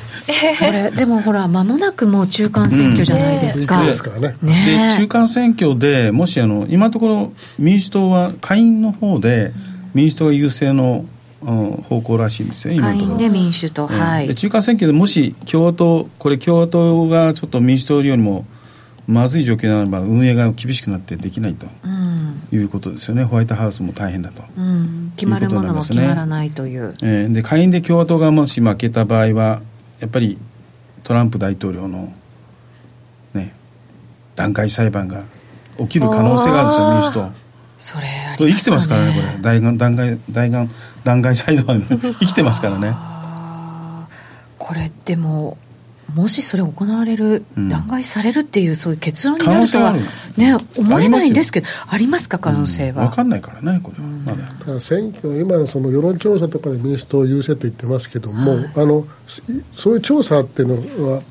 [0.65, 4.35] れでもほら間もなくもう中間選挙じゃないですか、うん、ですからね。
[4.43, 9.53] で中間選挙でもしあの今のところ民主党は下院の方で
[9.95, 11.05] 民主党が優勢の
[11.41, 13.19] 方向らしいんですよ、今のところ。
[13.19, 18.45] で民主党、はい、中間選挙でもし共和党、これ、共和党がちょっと民主党よりも
[19.07, 21.67] まずい状況ならば、運営が厳しくなってできないと、
[22.53, 26.95] いうことですよね、ホワイトハウスも大変だと、うん、決まるものも決まらないという。
[27.03, 29.61] えー、で下院で共和党がもし負けた場合は、
[29.99, 30.39] やっぱり
[31.03, 32.13] トランプ大統領の、
[33.35, 33.53] ね、
[34.37, 35.25] 段階裁判が
[35.79, 37.49] 起きる可能性があるんですよ、民主党。
[37.79, 40.69] それあり、ね、生きてますからね、これ、弾丸弾劾弾劾
[41.05, 42.95] 弾劾裁判 生きてますからね。
[44.57, 45.57] これでも
[46.15, 49.93] もしそれ行われる、うん、弾劾されるっていうそういう結論になるとは
[50.37, 54.81] ね思えないんですけどありますか可能性は、うん、分かんないからねこれは、まだ。
[54.81, 59.07] 選挙今のその世論調査とかで民主党優勢って言ってますけども、はい、あの
[59.77, 61.23] そういう調査っていうのは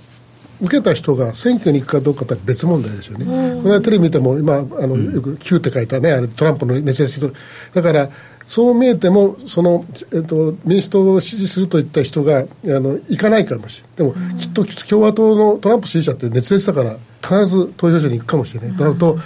[0.62, 3.32] 受けた人が選挙に行くかどうかとは別問題ですよね、こ
[3.70, 7.34] の間テレビ見ても今あのよく Q って書いたねあれトランプの熱烈
[7.74, 8.10] だから
[8.48, 14.14] そう見えてもその、えっと、民主党を支持するといった人があの行かないかもしれない。
[14.14, 19.18] でも、きっと共和党のトランプ支持者って熱烈だから必ず投票所に行くかもしれない、となると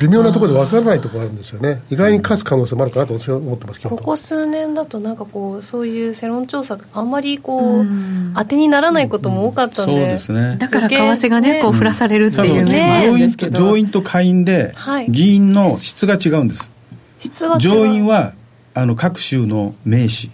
[0.00, 7.86] 微妙なところで分からないところがあるんですよね、意外に勝つ可能性もあるかなと私は思ってますけどここ数年だと、なんかこう、そういう世論調査、あんまりこう、
[8.36, 11.62] 当てにならないことも多かったんで、そうですねだから為替がね、ね。
[11.62, 15.10] こう振らされるっていうね、上院上院と下院ではい。
[15.10, 16.70] 議員の質が違うんです、
[17.18, 17.60] 質が違う。
[17.60, 18.34] 上院は
[18.78, 20.30] あの各州の名士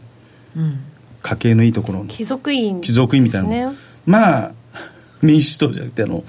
[0.56, 0.80] うん
[1.22, 2.04] 家計のいいところの。
[2.04, 3.72] 貴族院貴族院みたいなね
[4.04, 4.52] まあ
[5.22, 6.22] 民主党じゃなくてあの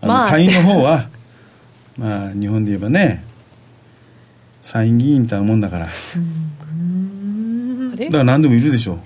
[0.00, 0.30] あの、まあ。
[0.30, 1.08] 下院の方は
[1.96, 3.22] まあ日本で言えばね
[4.60, 5.86] 参院議員みたいなもんだから。
[5.86, 5.92] だ
[8.10, 8.98] から何でもいるでしょう。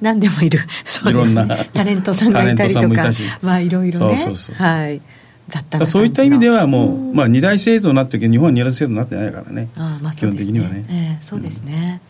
[0.00, 0.60] 何でもいる。
[0.86, 1.64] そうです、ね、いろんな。
[1.66, 3.10] タレントさんがいたりとか。
[3.42, 4.16] まあいろいろね。
[4.16, 4.66] そうそうそう。
[4.66, 5.02] はい
[5.48, 9.68] 雑多そういった意味ではもう、まあ、二大制度になってるけど日本は二大制度になってないからね。
[9.76, 10.84] まあ基そうです本的にはね。
[10.88, 12.00] ええそうですね、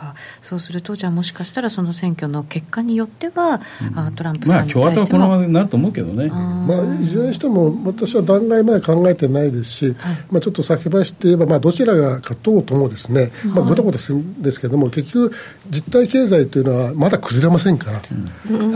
[0.00, 0.14] か。
[0.40, 3.60] そうするとじゃあもしかしたらその選挙の結果によっては、
[3.94, 6.28] あトランプまさんにあ共和党はこのままになると思うけどね。
[6.28, 9.96] まあ、いずれにしても私は弾劾まで考えてないですし、
[10.30, 15.34] まあ、ちょっと先走って言えば、まあ、どちらが勝とうともですね、まあ、ごたごたするんですけども結局
[15.68, 18.00] 実体経済というのはまだ崩れませんから、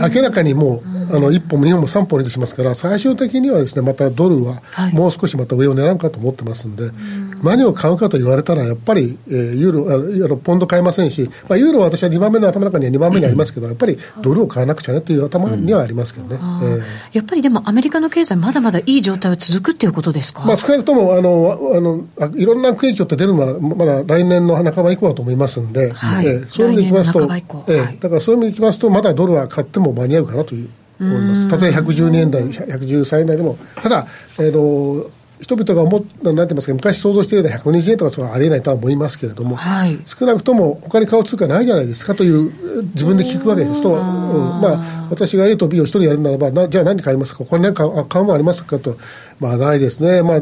[0.09, 4.93] 明らかにもうあの1歩も2歩も3歩出てしますから最終的にはですねまたドルははい。
[4.93, 6.91] もう少しまた上を狙うかと思ってますんで、
[7.45, 16.37] 何を買うかと言われたらやっぱり、えーユーロああのポンド買えませんし、まあ、ユーロは私は2番目の頭の中には2番目にありますけど、やっぱりドルを買わなくちゃねという頭にはありますけどね。
[16.41, 26.27] あえやっぱりでもアメリカの経済まだまだいい状態は続くっていうことですか、まあ、少なくともあのあのあいろんな悪影響って出るのはまだ来年の半ば以降だと思いますんで、はい。
[26.27, 27.97] えーそういう意味でいきますと、えーはい。
[27.99, 30.69] だからそういう意味でいきますとまだドルは買っても間に合うかなという
[30.99, 34.07] 思いますたとえ112円台113円台でもただ、
[34.39, 39.97] えーの人々が思っなんて言いますか昔想像しているような120円とかそれはありえないとは思いますけれども、はい。
[40.05, 43.81] 少なくとも他に買う通貨ないじゃないですかというえー自分で聞くわけです。
[43.81, 48.97] と、うんまあ、私が A と B を一人やるならばなじゃあ何買いますかこれ何かあ買うもんありますかと、
[49.39, 50.39] まあ、ないですね、まあ、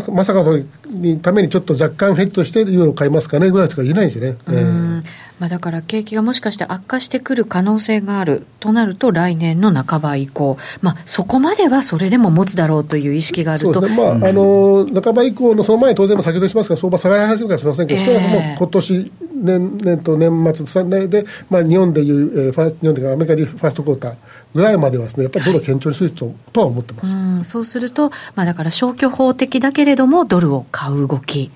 [0.00, 0.58] ままさかの
[0.90, 4.38] にためにちょっと若干ヘッドしてユーロ買いますかねぐらいとか言えないんですよね。
[4.48, 5.04] えーうん
[5.42, 13.74] まあ、だから景気がもしかして悪化してくる可能性があるとなると来年の半ば以降、まあ、そこまではそれでも持つだろうという意識があると。
[13.74, 18.06] そうですね、まあ、あの半ば以降のその前に当然も先ほどしますが、相場下がり始めるかもしれませんけど、ええ。
[18.06, 19.12] 少なくとも今年
[19.42, 24.14] 年年と年末3年で、まあ、日本でいう、えーファー日本でいうかアメリカでいうファーストクォーター
[24.54, 27.16] ぐらいまではですね、やっぱりドルを堅調にすると,、とは思ってます。
[27.16, 31.50] うん、そうすると、まあ、だから消去法的だけれどもドルを買う動き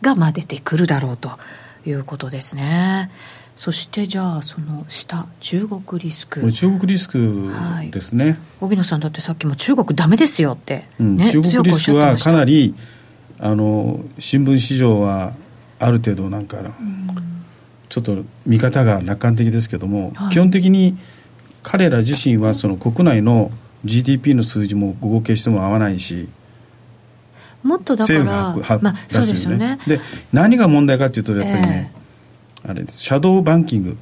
[0.00, 1.32] がまあ出てくるだろうと
[1.86, 3.10] いうことですね。
[3.56, 6.50] そしてじゃあその下中国リスク。
[6.52, 7.50] 中国リスク
[7.90, 11.16] ですね、荻野さんだってさっきも中国ダメですよって、うん。
[11.16, 12.74] ね、中国リスクはかなりり
[13.38, 15.34] あの新聞市場は
[15.78, 16.58] ある程度なんか、
[17.88, 20.30] ちょっと見方が楽観的ですけども、はい。
[20.32, 20.96] 基本的に
[21.62, 23.50] 彼ら自身はその国内の
[23.84, 26.28] GDP の数字も合計しても合わないし
[27.62, 29.58] もっとだか政ら府が発まあ、そうですよね。
[29.58, 30.00] ねで
[30.32, 31.92] 何が問題かというとやっぱりね、
[32.66, 32.98] あれです。
[32.98, 33.96] シャドーバンキング。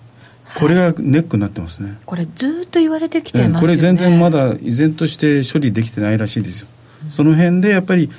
[0.58, 6.66] これがネックになってますね、これずーっと言われてきてうんますよね、これ全然まだ依然として処理できてないらしいですよ、
[7.08, 8.10] その辺でやっぱり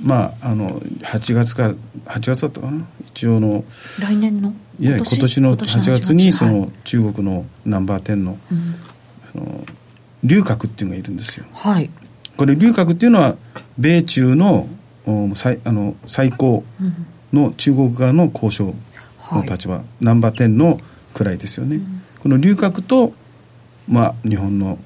[0.00, 1.74] まああの8月か
[2.04, 2.86] 8月だったかな？
[3.06, 3.64] 一応の
[3.98, 4.54] 来年の？
[4.78, 5.40] いや今年？
[5.40, 6.54] の8月にそはい。
[6.54, 8.74] の中国のナンバー10のうん。
[9.32, 9.64] その
[10.22, 11.46] 劉鶴っていうのがいるんですよ。
[11.52, 11.90] はい。
[12.36, 13.36] これ劉鶴っていうのは
[13.78, 14.68] 米中のお
[15.34, 18.74] 最あの最高うんの中国側の交渉
[19.32, 20.80] の立場、ナンバー10の
[21.14, 21.80] 位ですよね、
[22.22, 23.12] この劉鶴と、
[23.88, 24.78] まあ、日本の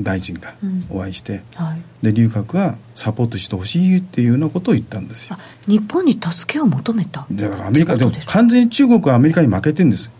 [0.00, 0.86] 大臣がうん。
[0.90, 1.82] お会いして、はい。
[2.02, 5.36] で劉鶴がサポートしてほしいっていうようなことを言ったんですよ。
[5.38, 7.26] あ日本に助けを求めた。
[7.30, 10.10] だからアメリカでも完全に中国はアメリカに負けてるんです。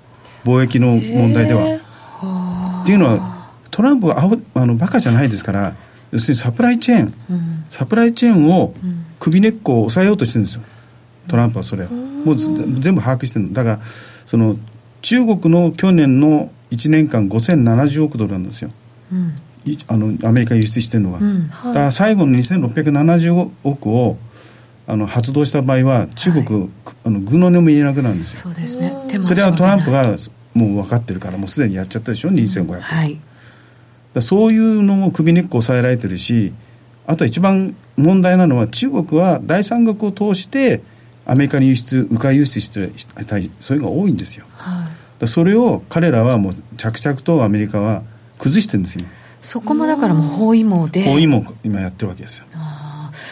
[0.45, 1.63] 貿易の問題では。
[2.83, 4.23] っていうのはトランプは
[4.55, 5.75] あのバカじゃないですから
[6.15, 7.65] 要するにサプライチェーンうん。
[7.69, 9.05] サプライチェーンをうん。
[9.19, 10.63] 首根っこを抑えようとしてるんですよ。
[11.29, 13.53] トランプはそれもうず全部把握してるの。
[13.53, 13.81] だから
[14.27, 14.57] その
[15.03, 18.71] 中国の去年の1年間5070億ドルなんですよ。
[19.13, 19.35] うん。
[19.65, 21.49] いあのアメリカに輸出してるのが、うん。
[21.49, 24.19] だから最後の2670億を
[24.87, 26.71] あの発動した場合は中国、
[27.05, 28.41] あの具の根も言えなくなるんですよ。
[28.43, 28.93] そうですね。
[29.23, 30.15] それはトランプが
[30.53, 33.19] もう分かってるからもうすでにやっちゃったでしょ？2500億、だはい
[34.21, 36.53] そういうのも首根っこ抑えられてるし
[37.07, 40.83] あと一番問題なのは中国は第三国を通して
[41.27, 42.91] アメリカに輸出迂回輸出して
[43.25, 44.47] たいそういうのが多いんですよ。
[44.55, 45.05] はい。
[45.21, 48.03] らそれを彼らはもう着々とアメリカは
[48.39, 49.07] 崩してるんですよ。
[49.41, 51.05] そこもだからもう包囲網で。
[51.05, 52.47] 包囲も今やってるわけですよ。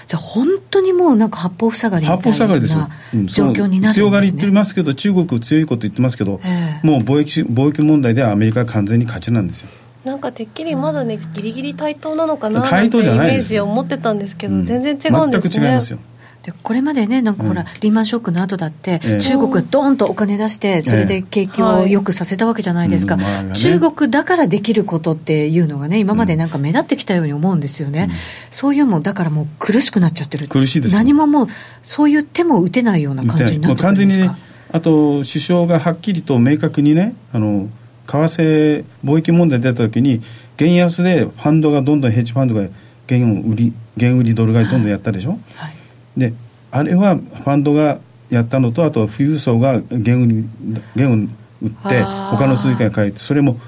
[0.06, 2.78] じゃあ本当にもうなんか八方塞がりみたい八方塞がりですよ。
[2.80, 3.92] な、うん状況になるんです、ね。
[3.94, 6.86] 強がり言ってますけど中国強いこと言ってますけど、ええ。
[6.86, 9.68] もう貿易貿易問題ではアメリカが完全に勝ちなんですよ
[10.04, 14.64] なんかてっきりまだね、ギリギリ対等なのかな対等なんてイメージを持ってたんですけど、うん。
[14.64, 15.52] 全然違うんですね。
[15.52, 15.98] 全く違いますよ。
[16.42, 17.66] でこれまでねなんかほら、うん。
[17.82, 19.20] リーマンショックの後だって、ええ。
[19.20, 23.32] 中国がドーンとお金出してそれで景気を良くさせたわけじゃないですか、はいうん。
[23.32, 23.54] まあね。
[23.54, 28.10] 中国だからできることっていうのがね今までなんか目立ってきたように思うんですよね、
[28.50, 30.48] そういうもんだからもう苦しくなっちゃってる。
[30.48, 30.98] 苦しいですよ。
[30.98, 31.46] 何ももう
[31.84, 34.26] そういう手も打てないような感じになってくるんですか？
[34.26, 34.36] 完全にね
[34.72, 37.68] あと首相がはっきりと明確にねあの
[38.06, 40.20] 為替貿易問題出た時に
[40.58, 42.68] 原安でファンドがどんどんヘッジファンドが
[43.08, 45.74] 原を売り原売りドル買いどんどんやったでしょ、はい。
[46.16, 46.34] で
[46.70, 48.00] あれはファンドが
[48.30, 50.48] やったのとあと富裕層が原売り
[50.94, 51.26] 原を売
[51.66, 53.60] って他の通貨に変えてそれも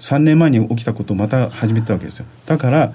[0.00, 2.26] 3年前に起きたことをまた始めたわけですよ。
[2.46, 2.92] だから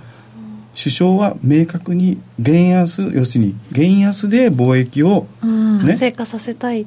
[0.78, 5.78] 首相は明確に原安要するに原安で貿易をうん。
[5.80, 5.86] ね。
[5.86, 6.86] 活性化させたい。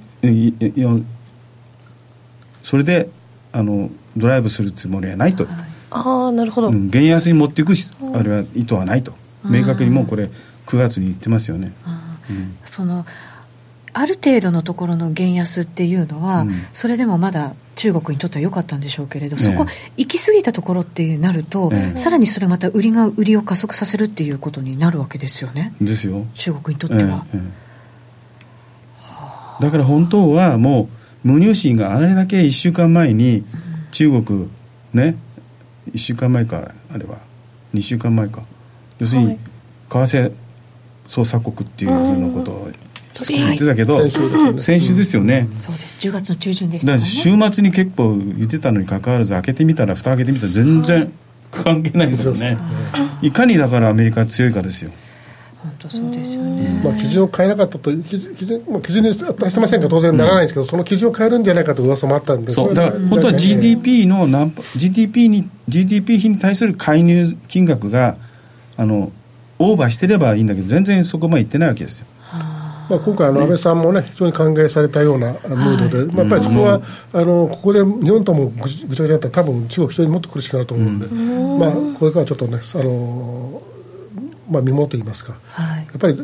[2.63, 3.09] それで
[3.53, 5.47] あのドライブするつもりはないと、
[5.91, 9.13] ああなるほど、うん、原安に持っていくしあれは意図はないと。
[9.45, 10.31] 明確にもうこれ
[10.67, 11.73] 9月に言ってますよね、
[12.31, 12.57] うん。
[12.65, 13.07] その
[13.95, 16.53] ある程度のところの原安っていうのは、うん。
[16.73, 19.43] それでもまだ中国にとっては良かったんでしょうけれど、ええ。
[19.43, 21.97] そこ行き過ぎたところってなると、ええ。
[21.97, 25.73] さらにそれまた売りが売りを加速させるっていうことになるわけですよね。
[25.81, 27.43] ですよ、中国にとっては、えええ
[29.61, 29.63] え。
[29.65, 33.45] だから本当はもう無入信があれだけ1週間前に
[33.91, 34.49] 中国
[34.93, 35.17] ね
[35.93, 37.19] 1週間前かあれは。
[37.75, 38.43] 2週間前か。
[38.99, 39.39] 要するにはい。
[39.91, 40.33] 為替
[41.07, 42.71] 操作国っていうふうなことを
[43.27, 44.09] 言ってたけど
[44.61, 45.49] 先週ですよね。
[45.55, 46.09] そうです。
[46.09, 51.13] 10月の中旬でした週末に結構言ってたのに関わらず開けてみたら蓋開けてみたら全然
[51.51, 52.59] 関係ないですよね。
[53.23, 54.91] いかにだからアメリカが強いかですよ
[55.63, 56.81] 本当そうですよね。
[56.85, 62.53] まあ、基準を変えなかったと基準基準もう基準に出してませんから当然ならないんですけど、その基準を変えるんじゃないかという噂もあったんで。
[62.53, 68.17] そうだから本当は GDP の何パ GDP に GDP 比に対する介入金額が
[68.77, 69.11] あの
[69.59, 72.07] オーバーしてればいいんだけど全然そこまでいってないわけですよ。
[72.89, 76.81] まあ、今回あの、安倍さんもね、非常に歓迎されたようなあムードで、まあ、やっぱりそこは、
[77.13, 83.63] あのここで日本ともぐちぐちゃぐちゃになったら、多分中国、非常にもっと苦しくなると思うんで、まあ、これからちょっとね、あの
[84.51, 85.79] まあ、見もと言いますか、はい。
[85.79, 86.17] やっぱり、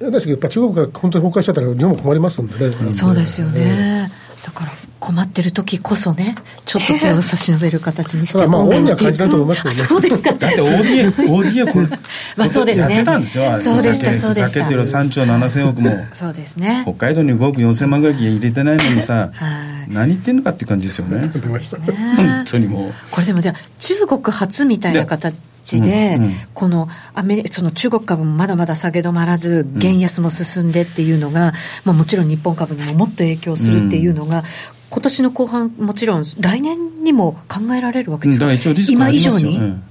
[0.00, 2.92] なんですけど、やっぱ中国が本当に崩壊しちゃったら、日本も困りますんでね。
[2.92, 4.10] そうですよね、
[4.44, 6.34] だから困ってる時こそね
[6.66, 9.82] ちょっと手を差し伸べる形にしてただまあおこう恩には感じないと思いますけどね。
[9.82, 10.32] あ そうですか。
[10.34, 11.86] だって ODA, ODA これ
[12.36, 12.94] まあそうですね。
[12.94, 13.62] やってたんですよあれ。
[13.62, 14.48] そうでした酒そうでした。
[14.48, 16.06] 酒っていうのは3兆7000億も。
[16.12, 16.82] そうですね。
[16.84, 19.46] 北海道に5億4000万ぐらい入れてないのにさは
[19.88, 19.92] い。
[19.92, 21.28] 何言ってんのかっていう感じですよね。
[21.32, 21.86] そうですね。
[22.16, 22.92] 本当にもう。
[23.10, 25.34] これでもじゃあ中国初みたいな形
[25.80, 26.34] で、うんうん。
[26.54, 31.52] このアメリその中国株もまだまだ下げ止まらず原安も進んでっていうのが、
[31.84, 34.44] まあ、もちろん日本株にももっと影響するっていうのが、
[34.90, 39.50] 今年の後半もちろん来年にも考えられるわけうんですから一応リスクあ今りますよ。
[39.50, 39.90] 以上に、ええ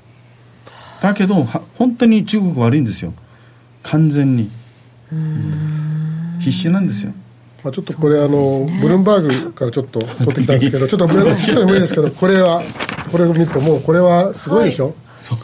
[1.01, 3.13] だけどは本当に中国悪いんですよ。
[3.83, 4.49] 完全に。
[6.39, 7.13] 必死なんですよ。
[7.63, 12.61] まあ、ちょっとこれ、あのブルームバーグからちょっと取ってきたんですけど、ちょっと聞きたいの無理ですけど、これは、
[13.11, 14.95] これを見ると、もうこれはすごいでしょ、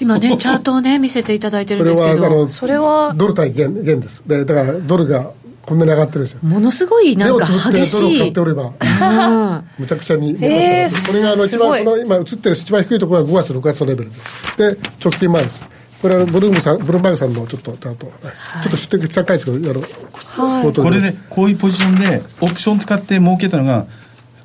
[0.01, 4.23] 今ねチャートをね見せていただいてるこれんですけどはあのそれはドル対元元です。
[4.27, 5.31] で、だからドルが
[5.65, 6.39] こんなに上がってるんですよ。
[6.43, 9.69] ものすごいなんか目をつぶって激しいドルを買っておれば、うん。
[9.79, 14.57] むちゃくちゃに、えーこれがあの一番この今映ってる一番低いところが5月、6月のレベルです。
[14.57, 15.65] で、直近前です。
[16.01, 18.09] これはブルームさん、ブルームバーグさんのちょっと、あと、ちょ
[18.67, 19.81] っと出席高いですけど、あの、
[20.61, 20.73] はい。
[20.73, 23.87] これでこういうポジションでオプション使って儲けたのが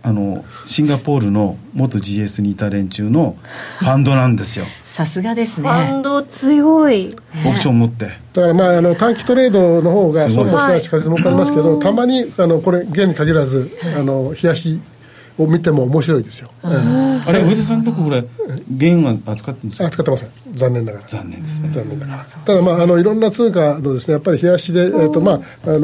[0.03, 3.37] あのシンガポールの元 GS にいた連中の
[3.81, 7.15] ファンドなんですよさすがですファンねド強い。
[7.47, 8.07] オプション持って。
[8.33, 14.81] だからまああの短期トレードの方がすごい損もしないし確実もかりますけど、たまにあのこれ現に限らず、あの冷やし
[15.43, 18.25] を見ても面白いですよ、うんあれ上田さんのとここれ
[18.79, 19.87] 原は扱ってるんですか？
[19.87, 20.31] あ使ってません。
[20.55, 21.07] 残念ながら。
[21.07, 21.69] 残念ですね。
[21.69, 22.25] 残念ながら。
[22.25, 25.79] ただまああのいろんな通貨のですねやっぱり冷やしで、えーとまあ、あの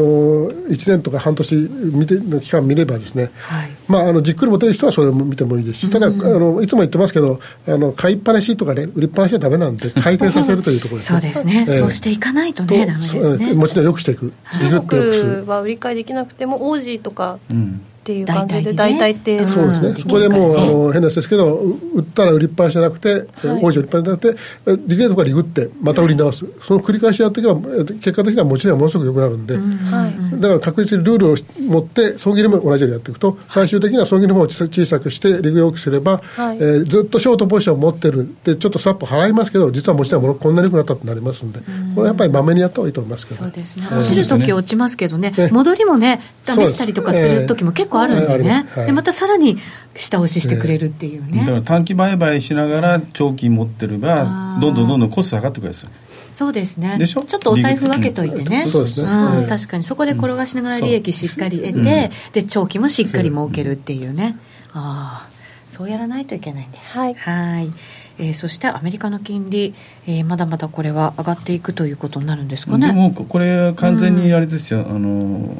[0.51, 1.55] 1年とか半年
[1.93, 3.71] 見ての期間見ればですね、はい。
[3.87, 7.39] まあ、あのじっくり持てる人はそれを見てもいいですし、ただあのいつも言ってますけど
[7.69, 11.77] あの買いっぱなしとかね売りっぱなしはダメなんで回転させるというところですそうですね、ええ。
[11.77, 13.53] そうしていかないととねダメですね。
[13.53, 14.33] もちろん良くしていく。
[14.59, 19.49] 中国は売り買いできなくてもオージーとかうんっていう感じで大体ってうん。
[19.49, 23.25] そうですね、うんそこでもうあの変な話ですけど、う売ったら売りっぱなしじゃなくて、はい。
[23.65, 30.41] 王子売りっぱなしじゃなくて、えリゲートからリグって、また売り直す、その繰り返しやっていけば、え結果的には持ち値はものすごく良くなるんで、はい。
[30.41, 31.37] だから確実にルールを
[31.69, 36.57] 持って、損切りも同じようにやっていくと、最終的には損切りの方を小小さくして、リグを大きくすれば、はい。
[36.59, 43.87] えーずっとショートポジションを持ってる、でちょっとスワップ払いますけど、実は持ち値はものこんなに良くなったってなりますんで、これはやっぱりまめにやった方がいいと思いますけど、そうですね。
[43.91, 44.01] えー。
[44.01, 45.35] 落ちる時落ちますけどね。
[45.37, 48.87] ええ戻りもね試したりとかする時も結構構あるんではいありねはい。
[48.87, 49.57] でまたさらに
[49.95, 55.91] 下押ししてくれるっていうだからね短期売買しながら長期持ってればどんどんどんどんコスト下がってくるんですよ。
[56.35, 56.99] そうですね。
[56.99, 57.23] でしょ？
[57.23, 58.71] ちょっとお財布分けといてね、うん。
[58.71, 59.09] そうですね。
[59.09, 59.41] ん。
[59.41, 64.37] ええ確かにそこで転がしながら利益しっかり得て、で長期もしっかり儲けるっていうね、
[64.75, 65.29] ああ
[65.67, 66.99] そうやらないといけないんです。
[66.99, 67.15] はい。
[67.15, 67.73] はい。
[68.19, 69.75] えーそしてアメリカの金利、
[70.07, 72.89] えーまだまだこれは上がっていくということになるんですかね。
[72.89, 75.57] でもこれ完全にあれですよ、あの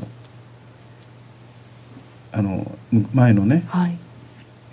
[2.37, 2.71] あの
[3.15, 3.97] 前のねはい。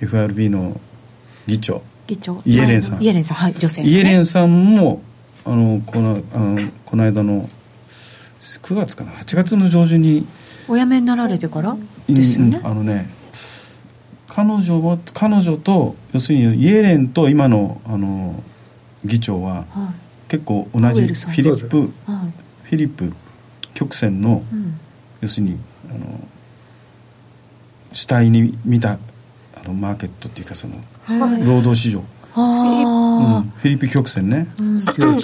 [0.01, 0.79] FRB の
[1.47, 2.41] 議長議長。
[2.45, 3.01] イエレンさん。
[3.01, 3.37] イエレンさん。
[3.37, 3.89] はい女性ね。
[3.89, 5.01] イエレンさんも
[5.45, 7.49] あのこのあのこの間の
[8.41, 10.27] 9月かな8月の上旬に
[10.67, 11.75] お辞めになられてから？
[12.09, 13.09] ですよね、うんあのね
[14.27, 18.41] 彼女は彼女と要するにイエレンと今のあの
[19.05, 19.93] 議長はは
[20.27, 20.29] い。
[20.29, 22.67] 結構同じフィリップはい。
[22.67, 23.13] フィリップ
[23.75, 24.79] 曲線のうん。
[25.21, 25.59] 要するに
[25.89, 26.19] あの
[27.93, 28.97] 主体に見た
[29.55, 30.75] あのマーケットっていうかその
[31.05, 31.45] はい。
[31.45, 32.05] 労働市場、うん。
[32.35, 34.47] あフィリップ曲線ね。
[34.59, 35.15] あ、うん分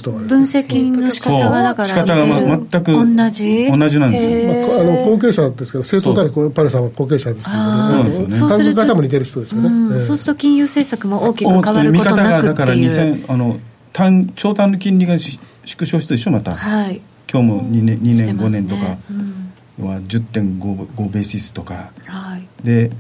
[0.43, 3.72] 析の仕方がだからそう仕方がま全く同じ？
[3.72, 4.17] 同じなんで
[4.63, 9.93] すよ、まあ、あの後継者ですけど政党たるパレさんは後継者ですあので、ーね、そうすると考え方も似てる人ですよね、うん。
[9.93, 9.99] ええ。
[10.01, 13.59] そうすると金融政策も大きく変わる見ことなく方がだからっていう2000あの
[13.91, 17.01] 短長短の金利がし縮小したでしょまた、はい。
[17.32, 18.67] 今日も2年 ,2 年5してますね。
[18.67, 18.97] 年とか。
[19.09, 19.49] うん
[19.86, 21.91] は10.5ベーシスとか。
[22.05, 22.47] はい。
[22.63, 22.91] で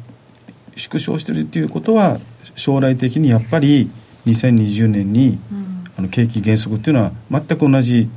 [0.75, 2.19] 縮小してるっていうことは
[2.55, 3.89] 将来的にやっぱり
[4.25, 5.69] 2020年にうん。
[5.97, 8.09] あの景気減速っていうのは全く同じ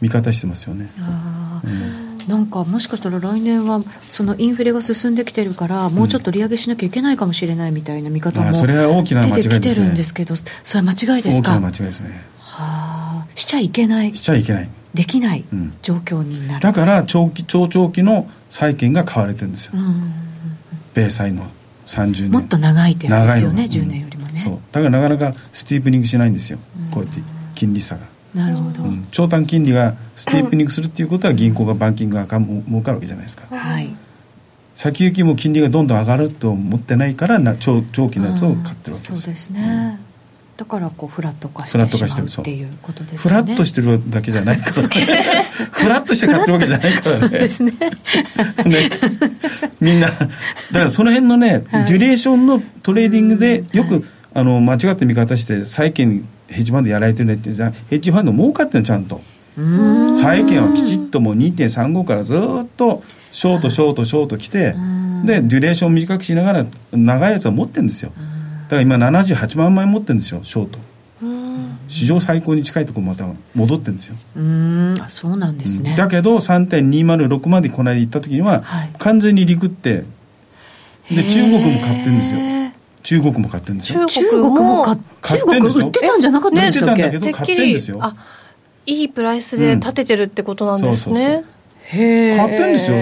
[0.00, 1.68] 見方してますよね、あー。
[1.68, 2.28] うん。
[2.28, 8.52] なんかもしかしたら来年はそのインフレが進んできてるからもうちょっと利上げしなきゃいけないかもしれないみたいな見方も出
[9.42, 10.44] てきてるんですけどそ
[10.78, 11.52] れは間違いですか？
[11.52, 12.20] 大きな間違いですね。
[12.38, 13.26] はあ。
[13.34, 14.14] しちゃいけない。
[14.14, 15.72] しちゃいけないできないうん。
[15.82, 16.60] 状況になる。
[16.60, 20.12] だから長期長長期の債券が買われてるんですよ、うん
[20.94, 21.46] 米債の
[21.86, 22.30] 30年。
[22.30, 23.84] もっと長いってやつですよね長いの。
[23.84, 24.40] 10年よりもね。
[24.42, 24.58] そう。
[24.72, 26.58] だからなかなかスティープニングしないんですよ、
[26.90, 27.20] こうやって
[27.54, 28.00] 金利差が、
[28.34, 29.06] なるほど、うん。
[29.10, 33.54] 長短金利がスティープニングするっていうことは銀行がバンキングが儲かるわけじゃないですか。
[33.54, 33.94] はい。
[34.74, 39.16] 先行きも金利がどんどん上がると思ってないからな長長期のやつを買ってるわけですよ。
[39.16, 39.98] そうですね、
[40.56, 42.26] だからこうフラット化しフラッてしまう。
[42.26, 43.34] っていうことですね。
[43.34, 44.88] ラッとしてるだけじゃないからね。
[45.72, 47.28] フラッとして買ってるわけじゃないからね。
[47.28, 47.72] ですね。
[48.64, 48.90] ね、
[49.80, 50.26] みんなだか
[50.72, 51.84] らその辺のね、はい。
[51.84, 59.20] デュレーションのトレーディングでよく、あの間違った見方して債券ヘッジファンドやられてるねってじゃあヘッジファンド儲かってるのちゃんと。
[59.58, 60.16] うん。
[60.16, 62.38] 債券はきちっともう2.35からずっ
[62.78, 64.74] とショートショートショート来て
[65.24, 68.12] でデュレーション短くしながら長いやつは持ってるんですよ。
[68.12, 68.35] だ
[68.70, 70.78] から今78万枚持ってるんですよショート。
[71.88, 74.16] 史上最高に近いところまた戻ってるんですよ。
[74.36, 74.94] うん。
[75.00, 78.90] あそうなんですね、だけど3.206までこの間行った時には、はい。
[78.98, 80.04] 完全にリクって
[81.10, 82.40] で中国も買ってるんですよ。
[83.02, 84.00] 中国も買ってるんですよ。
[84.06, 87.98] 中中国も買っ買中国売ってたんじゃなかったんでしたっけ、売ってたんだけどてっきり買ってんですよ。
[88.02, 88.14] あ
[88.86, 91.42] いいプライスで立ててるってことなんですね、うんそうそう。
[91.42, 91.55] へー
[91.90, 92.96] 買ってんですよ。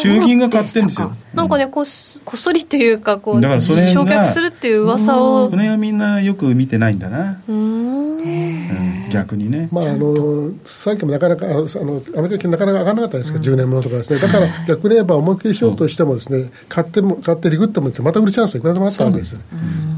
[0.00, 1.12] 中銀が買ってんですよ。
[1.34, 1.58] なんか。
[1.58, 5.50] ねこっそこっそりっていうかこうだからそれが焼却するっていう噂を。
[5.50, 14.18] それはみんなよく見てないんだな、うん逆にね、まあ、あの債券もなかなかあのアメリカ金なかなか上がらなかったですから、10年ものとかですね。
[14.20, 19.40] だから逆に言えば思いっきりしようとしてもですね買っても買ってリグってもですねまた売るチャンスがいくらでもあったわけですよ、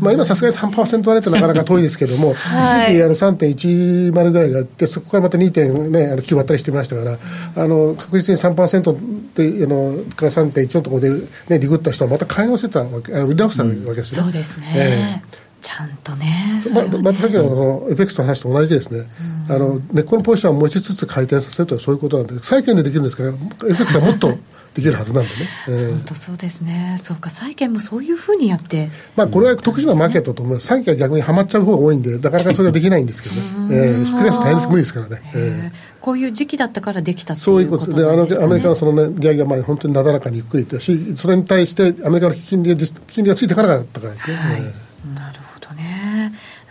[0.01, 2.95] まあ、今さすがに3%割れてなかなか遠いですけども、 はい。
[2.95, 7.19] 一時期あの3.10ぐらいがあってそこからまた2.9、ね、あの9割ったりしてましたから
[7.57, 11.11] あの確実に3%であのから3.1のところで、
[11.49, 14.25] ね、リグった人はまた買い直せたわけ売り直したわけですよ。
[14.25, 16.27] ね、そうですね、えちゃんとね。
[16.42, 19.09] そままたさっきのそのエフェクスの話と同じですね、
[19.49, 23.25] あの根っこのポジションを持ちつつ回転させるというそういうことなんで、債券でできるんですか？
[23.25, 24.29] ら、エフェクスはもっと
[24.75, 25.35] できるはずなんでね、
[25.69, 26.97] えー本当そうですね。
[27.01, 28.89] そうか債券もそういうふうにやって。
[29.17, 33.35] まあ、これは特殊なマーケットと思います、債券は逆にはまっちゃう方が多いんで、なかなかそれはできないんですけど
[33.69, 35.23] ね、えー、ひっくり返すと大変です、無理ですからね。
[35.35, 44.35] えーこういう時期だったからできたそういううこととで、あのアメリカのその、ね、利上げはまあ本当になだらかにゆっくりいったし、それに対してアメリカの金利が金利がついてからだったからですね。
[44.35, 44.61] はい。
[44.63, 44.73] えー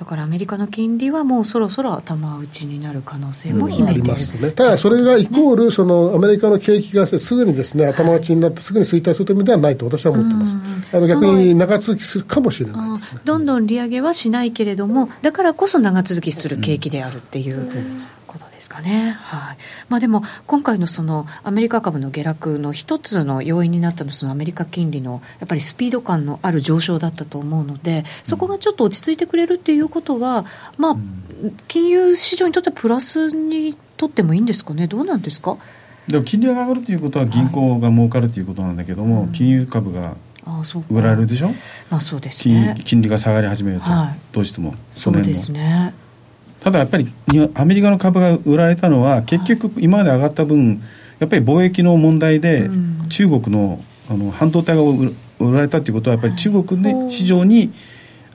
[0.02, 10.58] だからアメリカの金利はもうそろそろ頭打ちになる可能性も秘めている、りますね、ただそれがイコール、そのアメリカの景気がすぐにです、ね、頭打ちになって、すぐに衰退するという意味ではないと私は思ってます、
[10.92, 12.98] あの逆に長続きするかもしれないね。
[13.24, 18.02] どんどん利上げはしないけれどもだからこそ長続きする景気であるっていううん
[18.62, 19.58] ですかね、はい。
[19.90, 30.46] まあ、でも今回のそのアメリカ株の下落の一つの要因になったのはそのアメリカ金利のやっぱりスピード感のある上昇だったと思うのでそこがちょっと落ち着いてくれるっていうことは、
[30.78, 30.96] まあ、
[31.68, 34.86] 金融市場にとってはプラスにとってもいいんですかね。
[34.86, 35.58] どうなんですか？
[36.08, 40.88] でも金利が上がるということは銀行が儲かるということなんだけども、金融株があそうか。
[40.92, 41.50] 売られるでしょ？
[41.90, 42.82] まあそうです金ね。
[42.86, 44.20] 金利が下がり始めると、はい。
[44.32, 45.26] どうしてもそうでの。
[45.26, 45.94] 辺もすね
[46.62, 47.08] ただやっぱり
[47.56, 50.82] アメリカの株が売られたのは結局今まで上がった分
[51.20, 52.92] やっぱり貿易の問題でうん。
[53.10, 57.74] 中国のあの半導体が売売られたっていうことはやっぱり中国の市場に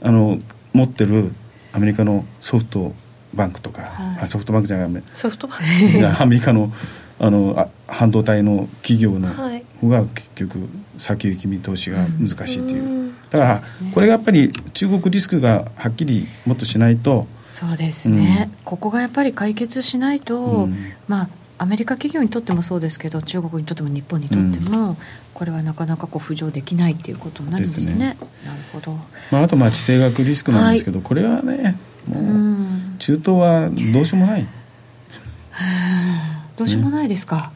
[0.03, 0.39] あの
[0.75, 1.33] 持ってる
[1.73, 2.93] アメリカのソフト
[3.33, 4.25] バンクとか、はい。
[4.25, 6.71] あソフトバンクじゃないソフトバンいやアメリカの
[7.19, 9.65] あのあ半導体の企業のはい。
[9.81, 10.69] 方が結局
[10.99, 13.15] 先行き見通しが難しいという、うん。
[13.31, 13.63] だから
[13.95, 20.75] これがやっぱり中国リスクがはっきりもっとしないとそうですね、ここがやっぱり解決しないと、うん。
[21.09, 21.29] まあ
[21.59, 24.97] アメリカ企業にとってもそうですけど中国にとっても日本にとっても、
[25.33, 27.87] これはなかなかこう浮上できないっていうことになるんですね。
[27.87, 28.17] ですね。
[28.45, 28.93] なるほど。
[29.31, 31.77] まあ、あとまあ地政学リスクなんですけど、これはね
[32.07, 32.97] もううん。
[32.99, 34.47] 中東はどうしようもない。
[36.57, 37.53] どうしようもないですか、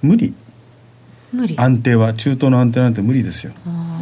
[0.00, 0.32] 無理。
[1.32, 1.54] 無理。
[1.58, 3.52] 安定は中東の安定なんて無理ですよ。
[3.66, 3.95] あー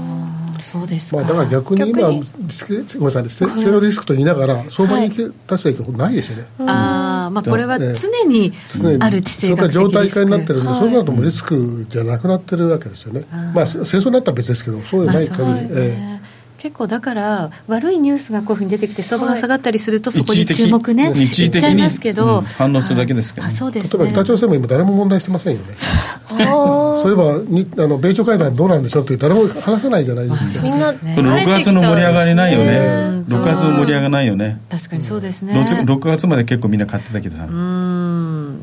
[0.61, 2.25] そうですか、まあ、だから逆に今逆に。
[2.39, 7.95] リスクごめんなさいせセロリスクと言いながら相場に出した影響ないですよね、あーまあこれはええ。
[7.95, 9.03] 常に常に。
[9.03, 13.25] ある地政学的リスク状態化になってるんで、はいそうなるともうリスクじゃなくなってるわけですよね、
[13.55, 16.24] まあ、戦争になったら別ですけど、そうじゃまあない限り、
[16.65, 24.05] 結構だから悪いニュースがこういうふうに出てきて相場が下がったりするとそこに一時的注目ね一時的にいっちゃいますけど、うん反応するだけですけどあそうでえすね。
[24.05, 25.75] 例えば北朝鮮も今誰も問題してませんよね。
[25.75, 30.65] あそういえばにあの米朝会談どうなんでしょうって誰も話さないじゃないですか。
[30.65, 31.15] ね。
[31.15, 32.79] これ6月の盛り上がりないよね。
[33.09, 33.11] う。
[33.13, 34.61] ん6月の盛り上がりないよね。
[34.71, 37.74] 確かにそうですね、6, 6月まで結構みんな買ってたけどさ、うん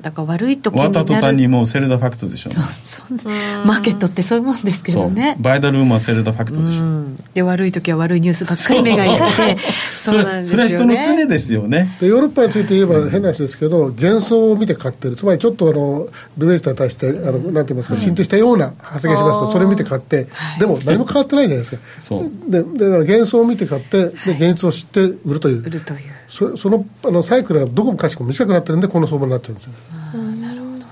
[0.01, 1.03] だから悪い時終わになる。
[1.03, 5.37] った途端にもうセルダファクトでしょそうそんなマーケットってそういうもんですけどね。
[5.39, 6.87] バイダルームはセルダファクトでしょ、う。
[6.87, 7.15] ん。
[7.33, 9.57] で悪い時は悪いニュースばっかり目がいって。
[9.93, 10.63] そそうなんですよね。
[10.63, 11.97] れそれは人の常ですよね。
[11.99, 20.27] でヨーロッパについて言えば変な話ですけど、幻想を見て買ってる、つまりちょっとあのブレイスターに対してあの、なんて言いますか、進展したような発言しますと、それ見て買って、
[20.59, 22.51] でも何も変わってないじゃないですか、そう。
[22.51, 25.99] でだから幻想を見て買って、で現実を知って売るという、売るという
[26.31, 29.71] そそのあのサイクルがどこもかしこも短くなってるんで、この相場になっちゃうんですよ。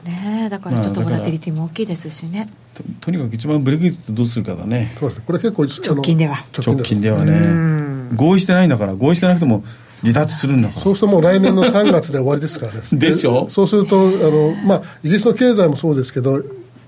[0.03, 0.49] ね。
[0.49, 2.49] だからちょっとボラティリティも大きいですしね。
[2.73, 4.93] ととにかく一番ブレグジットどうするかだね。
[4.99, 5.23] そうですね。
[5.25, 6.43] これ結構直近では。
[6.57, 7.23] 直近では。
[7.23, 8.09] ね。
[8.15, 9.63] 合意してないんだから合意してなくても
[10.01, 10.81] 離脱するんだから。
[10.81, 12.81] そうするともう来年の3月で終わりですからね。
[12.93, 13.47] でしょ？
[13.49, 16.41] そうするとあの、まあ、イギリスの経済もそうですけど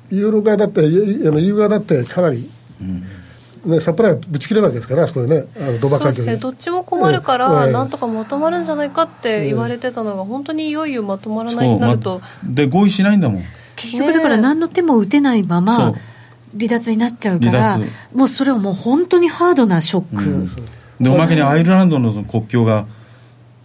[0.10, 2.50] ユーロ側だってイあの EU 側だってかなり、
[3.66, 6.38] ね、サプライぶち切れるわけですからねあそこでねあのドバそうですね。
[6.38, 13.44] どっちも困るかえら、えなんとかまとまるんじゃないかって言われてたのが、本当にいよいよまとまらないそうまになると、で合意しないんだもん。
[13.76, 15.96] 結局だから何の手も打てないまそまう。
[16.58, 17.80] 離脱になっちゃうから
[18.14, 20.50] もうそれはもう本当にハードなショック、
[21.02, 22.88] でおまけにアイルランドの国境が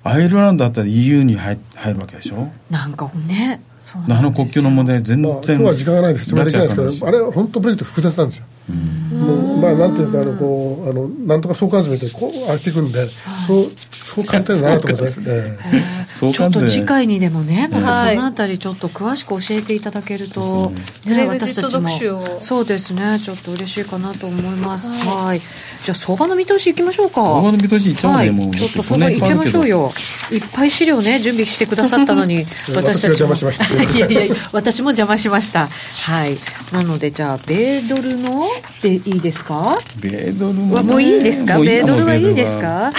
[0.04, 2.48] アイルランドだったら EU に入入るわけでしょ？
[2.70, 3.60] なんかね
[4.08, 8.46] あの国境の問題全まあ、然、今日は時間がないで説明できないですけど、あれは本当、ブレイクって複雑なんですよ。
[8.68, 13.06] もうまあ、なんていうか、あのこうあのなんとか相関図みたいにこうあれしていくんで、
[13.46, 13.70] そう
[14.04, 15.26] そう簡単になと思いますね。
[15.28, 20.72] ええそうちょっと次回にでもね、まそのあたりちょっと詳しく教えていただけると、
[21.04, 24.88] ブレグジット私たちもそうですね、ちょっと嬉しいかなと思います。
[24.88, 25.40] はい。
[25.40, 27.22] じゃあ相場の見通しいきましょうか。
[27.22, 29.92] 相場の見通しいっちゃおうねはい、もうちょっと相場いっちゃいましょうよ。
[30.32, 33.26] いっぱい資料ね、準備してくださったのに、 私たちも。
[33.26, 33.66] 私が邪魔しました
[33.98, 35.68] いやいや、私も邪魔しました。
[35.68, 36.38] はい。
[36.72, 38.48] なので、じゃあ、米ドルの
[38.82, 39.78] でいいですか？
[40.00, 41.58] 米ドルも、ね、もういいですか？
[41.58, 42.92] 米ドルはいいですか？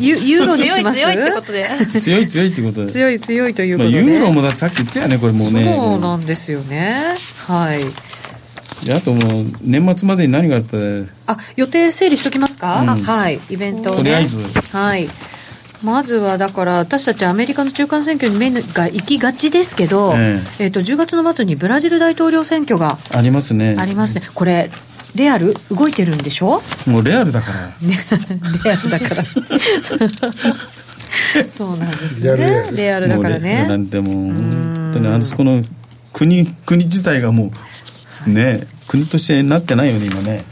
[0.00, 1.68] ユ ユーロにします 強い強いってことで。
[2.00, 4.04] 強い強いってことで強い強いというまあ、ことで。
[4.04, 7.02] ユーロもだってさっき言ったよねこれもうねそうなんですよね。
[7.46, 7.84] はい。
[8.86, 10.76] であともう年末までに何があった？
[10.76, 10.82] ら
[11.26, 13.40] あ、予定整理しときますか、うんあはい。
[13.50, 13.98] イベントをね。
[13.98, 14.38] とりあえず
[14.72, 15.08] はい。
[15.82, 24.22] まずはだから私たちアメリカの中間選挙に目が行きがちですけど、ええっと10月の末にブラジル大統領選挙がありますねありますね。
[24.34, 24.70] これ
[25.14, 26.62] レアル動いてるんでしょ？
[26.86, 27.98] もうレアルだからね
[28.64, 29.24] レアルだから。
[31.48, 32.44] そうなんですよね。
[32.44, 33.84] リアルレアルレアルだからもうレアルなね。
[33.84, 35.64] んてもう本当にあのそこの
[36.12, 37.50] 国国自体がも
[38.26, 40.44] うね国としてなってないよね今ね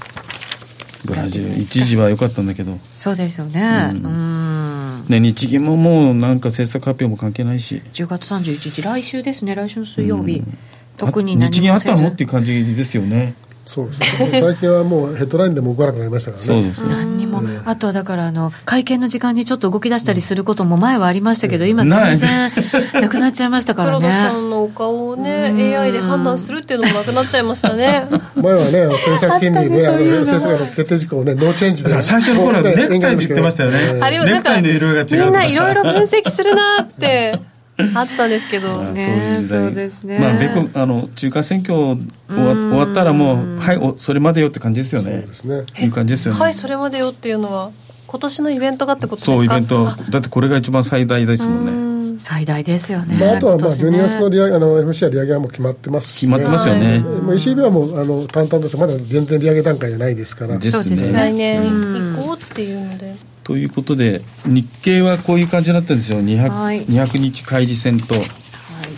[1.05, 3.91] ブラジル一時は良かったんだけどそうですよね。
[3.93, 5.05] ううんん。
[5.09, 9.55] ね日銀ももうなんか政策発表も関係ないし10月31日来週ですね。
[9.55, 10.39] 来週の水曜日。
[10.39, 10.59] うん
[10.99, 13.35] 特にあ日銀あ何もせずったのっていう感じですよね
[13.67, 16.47] そうですね最近はもうヘッドラインでも動かなくなりましたからね。
[16.47, 16.79] そうです。
[16.89, 22.51] 何にも、あとはだからあの会見の時間にちょっと動き出したりすることも前はありましたけど、今全然
[22.95, 24.41] なくなっちゃいましたから黒田さね。
[24.41, 28.07] んのお顔をね AI で判断するっていうのもなくなっちゃいましたね。
[28.37, 31.91] 前はね、政策金利ね、あのあったねそういうの政策の決定事項をね、ノーチェンジで。
[31.91, 33.79] さ最初の頃はネクタイって言ってましたよね。
[33.81, 35.25] ええあれはなんかネクタイの色が違うとかさ。
[35.25, 37.39] みんないろいろ分析するなって
[37.95, 38.81] あったんですけど。
[38.81, 39.61] あねそういう時代。
[39.67, 40.19] そうですね。
[40.19, 41.99] まあ米国あの中間選挙終
[42.29, 45.63] わ終わったらもうはいおそれまでよって感じですよそうねですね。
[45.81, 46.41] いう感じですよね。
[46.41, 47.71] はいそれまでよっていうのは
[48.07, 49.33] 今年のイベントがってことですか？
[49.37, 51.73] そうイベントだってこれが一番最大ですもんね。
[51.73, 51.97] うん。
[52.19, 57.01] 最大ですよね、まあ、あとはまあね12月の利上げあの MC は利上げはもう決まってますし、決まってますよね。
[57.01, 60.57] もう ECB はもうあの淡々としてまだ全然利上げ段階じゃないですから。
[60.59, 60.83] ですね。
[60.83, 61.13] そうですね。
[61.13, 63.15] 来年以降っていうので
[63.47, 66.19] ということで日経はこういう感じになってるんですよ。
[66.19, 66.85] 200,、はい。
[66.85, 68.19] 200日開示線と。
[68.19, 68.27] はい、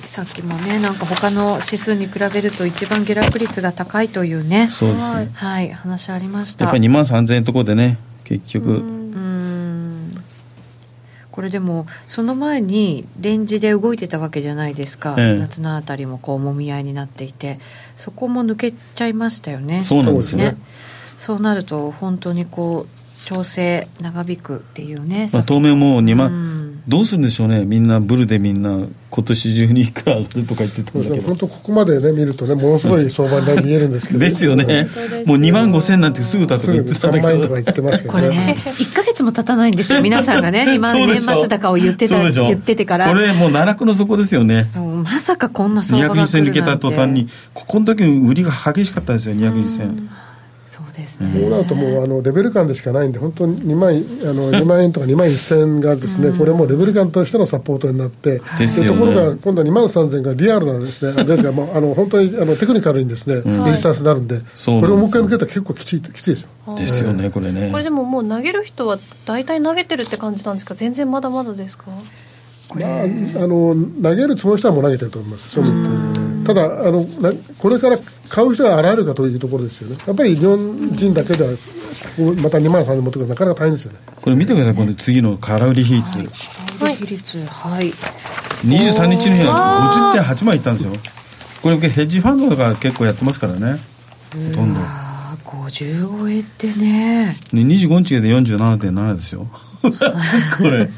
[0.05, 4.71] さっきもねなんか他の指数に比べると一番下落率が高いというね。
[4.71, 5.27] そうですね、はい。
[5.27, 6.65] はい話ありました。
[6.65, 10.11] やっぱり2万3000円のところでね結局、うん。
[11.31, 15.39] これでもその前にレンジで動いてたわけじゃないですか、ええ。
[15.39, 17.59] 夏のあたりもこうもみ合いになっていて。
[17.97, 19.85] そこも抜けちゃいましたよね。
[19.85, 20.57] そうなんですね。
[21.19, 26.83] そうなると本当にこう調整長引くっていうね、まあ、当面もう2万、うん。
[26.89, 27.67] どうするんでしょうね。
[27.67, 31.29] みんなブルでみんな今年中にいくら上がるとか言ってたんですねだけど。
[31.29, 34.21] 本当ここまでね見るとねものすごい相場に見えるんですけど。
[34.25, 34.89] ですよね。
[35.27, 37.65] もう2万5千なんてすぐだとか言ってたんだ3万円とかけど。
[37.65, 40.01] 言ってますけこれねどね1か月も経たないんですよ。
[40.01, 42.45] 皆さんがね 2万年末高を言ってたそうでしょ。
[42.45, 43.09] 言っててから。
[43.09, 44.65] これもう奈落の底ですよね。
[44.65, 50.07] そうまさかこんな相場200が日線抜けた来るなんて途端にここの時売りが激しかったですよ200日線そう
[50.99, 58.99] ですね、こうなるともうあのレベル感でしかないんで本当に2万あの2万円とか2万1000円がですね、これもレベル感としてのサポートになってですよね。
[59.01, 61.15] ところが今度は2万3000がリアルなですね。
[61.21, 64.43] あというかもうあの本当にあのテクニカルにですね、レジスタンスになるんでこ
[64.87, 66.49] れをもう一回抜けたら結構きついきついですよ。
[66.77, 67.71] ですよねこれね。
[67.71, 70.75] これでももう投げる人は大体投げてるって感じなんですか？
[70.75, 71.85] 全然まだまだですか？
[72.75, 73.07] まあ、あ
[73.47, 77.99] の投げるつもりの人はもう投げてると思います、そういうのってただあのな、これから
[78.31, 81.51] 買う人が現れるかというところですよね、やっぱり日本人だけでは、
[82.43, 83.99] また2万3000持ってくるのなかなか大変ですよね。
[84.23, 84.75] これ見てください。
[84.75, 86.25] この次の空売り比率、は
[86.91, 87.91] い、比率はい
[88.67, 90.93] 23日の日は50.8万いったんですよ。
[91.61, 93.79] これヘッジファンドが結構やってますからね。
[94.33, 94.81] ほとんど。
[94.81, 97.37] ああ50超えってね。
[97.53, 99.45] で25日で47.7ですよ。
[100.57, 100.89] これ。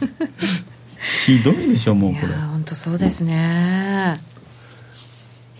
[1.26, 2.32] ひどいでしょもういこれ。
[2.34, 4.16] や本当そうですね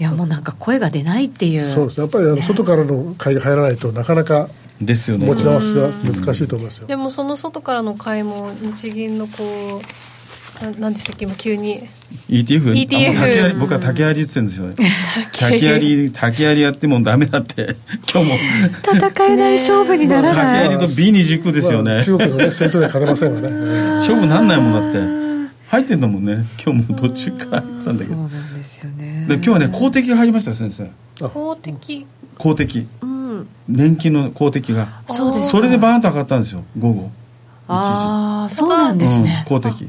[0.00, 1.60] いやもうなんか声が出ないっていう。
[1.60, 4.48] そうですね、やっぱりあの外からの買いが入らないとなかなか
[4.80, 5.26] ですよね。
[5.26, 6.86] 持ち直しは難しいと思いますよ。
[6.86, 9.82] でもその外からの買いも日銀のこ
[10.62, 11.86] うななんでしたっけ今急に。
[12.30, 12.72] ETF?
[12.72, 14.70] ETF 竹槍僕は竹槍って言ってるんですよ
[15.38, 15.66] 竹。
[15.66, 17.76] 槍竹槍やってもダメだって。
[18.10, 18.38] 今日も。
[18.82, 23.54] 戦えない勝負になら竹ない、槍と B29 ですよね、まあ中国のね、 戦闘には勝てませんがね。
[23.98, 25.29] 勝負なんないもんだって
[25.70, 26.44] 入ってんだもんね。
[26.64, 29.26] 今日も途中から入ってたんだけそうどなんですよね。
[29.28, 30.90] で今日はね公的が入りましたよ先生。
[31.28, 32.06] 公的
[32.36, 33.48] 公的うん。
[33.68, 35.02] 年金の公的が。
[35.08, 35.50] そうです。
[35.50, 37.10] それでバーンと上がったんですよ午後。
[37.68, 39.88] ああそうなんですね、うん、公的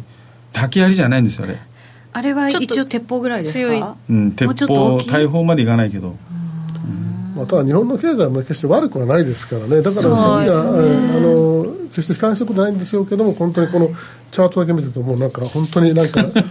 [0.53, 1.57] 竹槍じゃないんですよあれ。
[2.13, 3.79] あれは一応鉄砲ぐらいです強い。
[3.79, 6.15] かうん、鉄もうちょっと砲大砲までいかないけど。
[7.35, 10.63] まあ、ただ日本の経済は決して悪くはないですからね、だからそうそうですね。
[10.63, 13.89] いう意味では、あの決して悲観することないんですよけども、本当にこの
[14.31, 16.43] チャートだけ見てると、もうなんか本当になんか、 なんか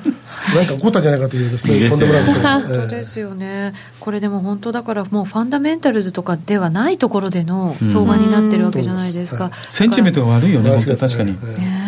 [0.74, 9.50] 起こったんじゃないかというですね、ですよねとんでもなく本当ですよね、これでも本当だからもうファンダメンタルズとかではないところでの相場になってるわけじゃないですか、うん。
[9.68, 11.60] センチメントが悪いよね確かに、え。
[11.60, 11.80] ね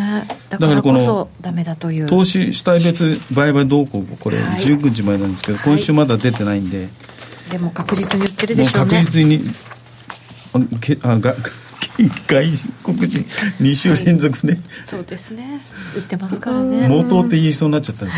[0.49, 2.07] だかららこのこそダメだという。
[2.07, 4.63] 投資主体別売買動向これはい。
[4.63, 6.89] 19日前なんですけど、今週まだ出てないんで、
[7.51, 9.03] でも確実に言ってるでしょうね。
[9.05, 9.45] 実に
[10.55, 10.99] あけ
[11.99, 12.51] あが外
[12.85, 13.21] 国人
[13.61, 14.59] 2週連続ね。
[14.85, 15.61] そうですね。
[15.97, 16.87] 売ってますからね。
[16.89, 18.15] 冒頭って言いそうになっちゃったんで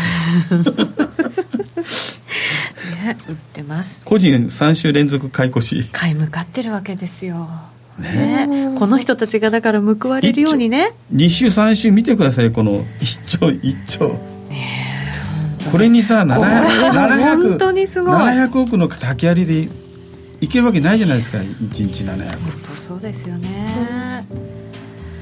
[0.63, 0.85] すよ。
[3.05, 4.05] ね売ってます。
[4.05, 5.83] 個人3週連続買い越し。
[5.91, 7.47] 買い向かってるわけですよ。
[7.99, 8.75] ね。
[8.77, 10.93] この人たちがだから報われるようにね。
[11.13, 14.15] 2週3週見てくださいこの1兆1兆
[15.71, 18.13] これにさこれは700本当にすごい。
[18.13, 19.69] 700億の竹槍で
[20.45, 24.25] いけるわけないじゃないですか1日700本当そうですよね。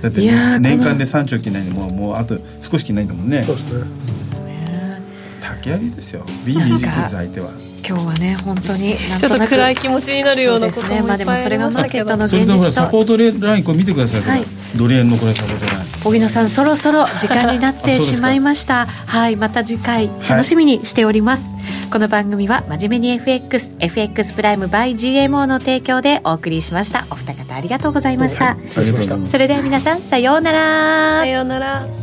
[0.01, 3.41] だっていやー年間で3兆切ないんでもうもうあと少し切ないんだもんね。
[3.43, 5.01] そうですね。
[5.41, 6.25] 竹槍ですよ。
[6.43, 7.51] B29 です相手は。
[7.87, 14.21] 今日はね本当にちょっと暗い気持ちになるようなこともそうですねまあでもそれがマーケットのそれでほら現実とサポートラインこれ見てください。
[14.21, 14.43] はい。
[14.77, 18.87] ドル円のこれサポートライン荻野さんそろそろ時間になってしまいました。
[18.87, 21.45] はいまた次回楽しみにしております、
[21.93, 27.05] この番組は真面目に FXFX プライム by GMO の提供でお送りしました。
[27.11, 31.19] お二方ありがとうございました、ありがとうございそれでは皆さんさようなら。
[31.19, 32.02] さようなら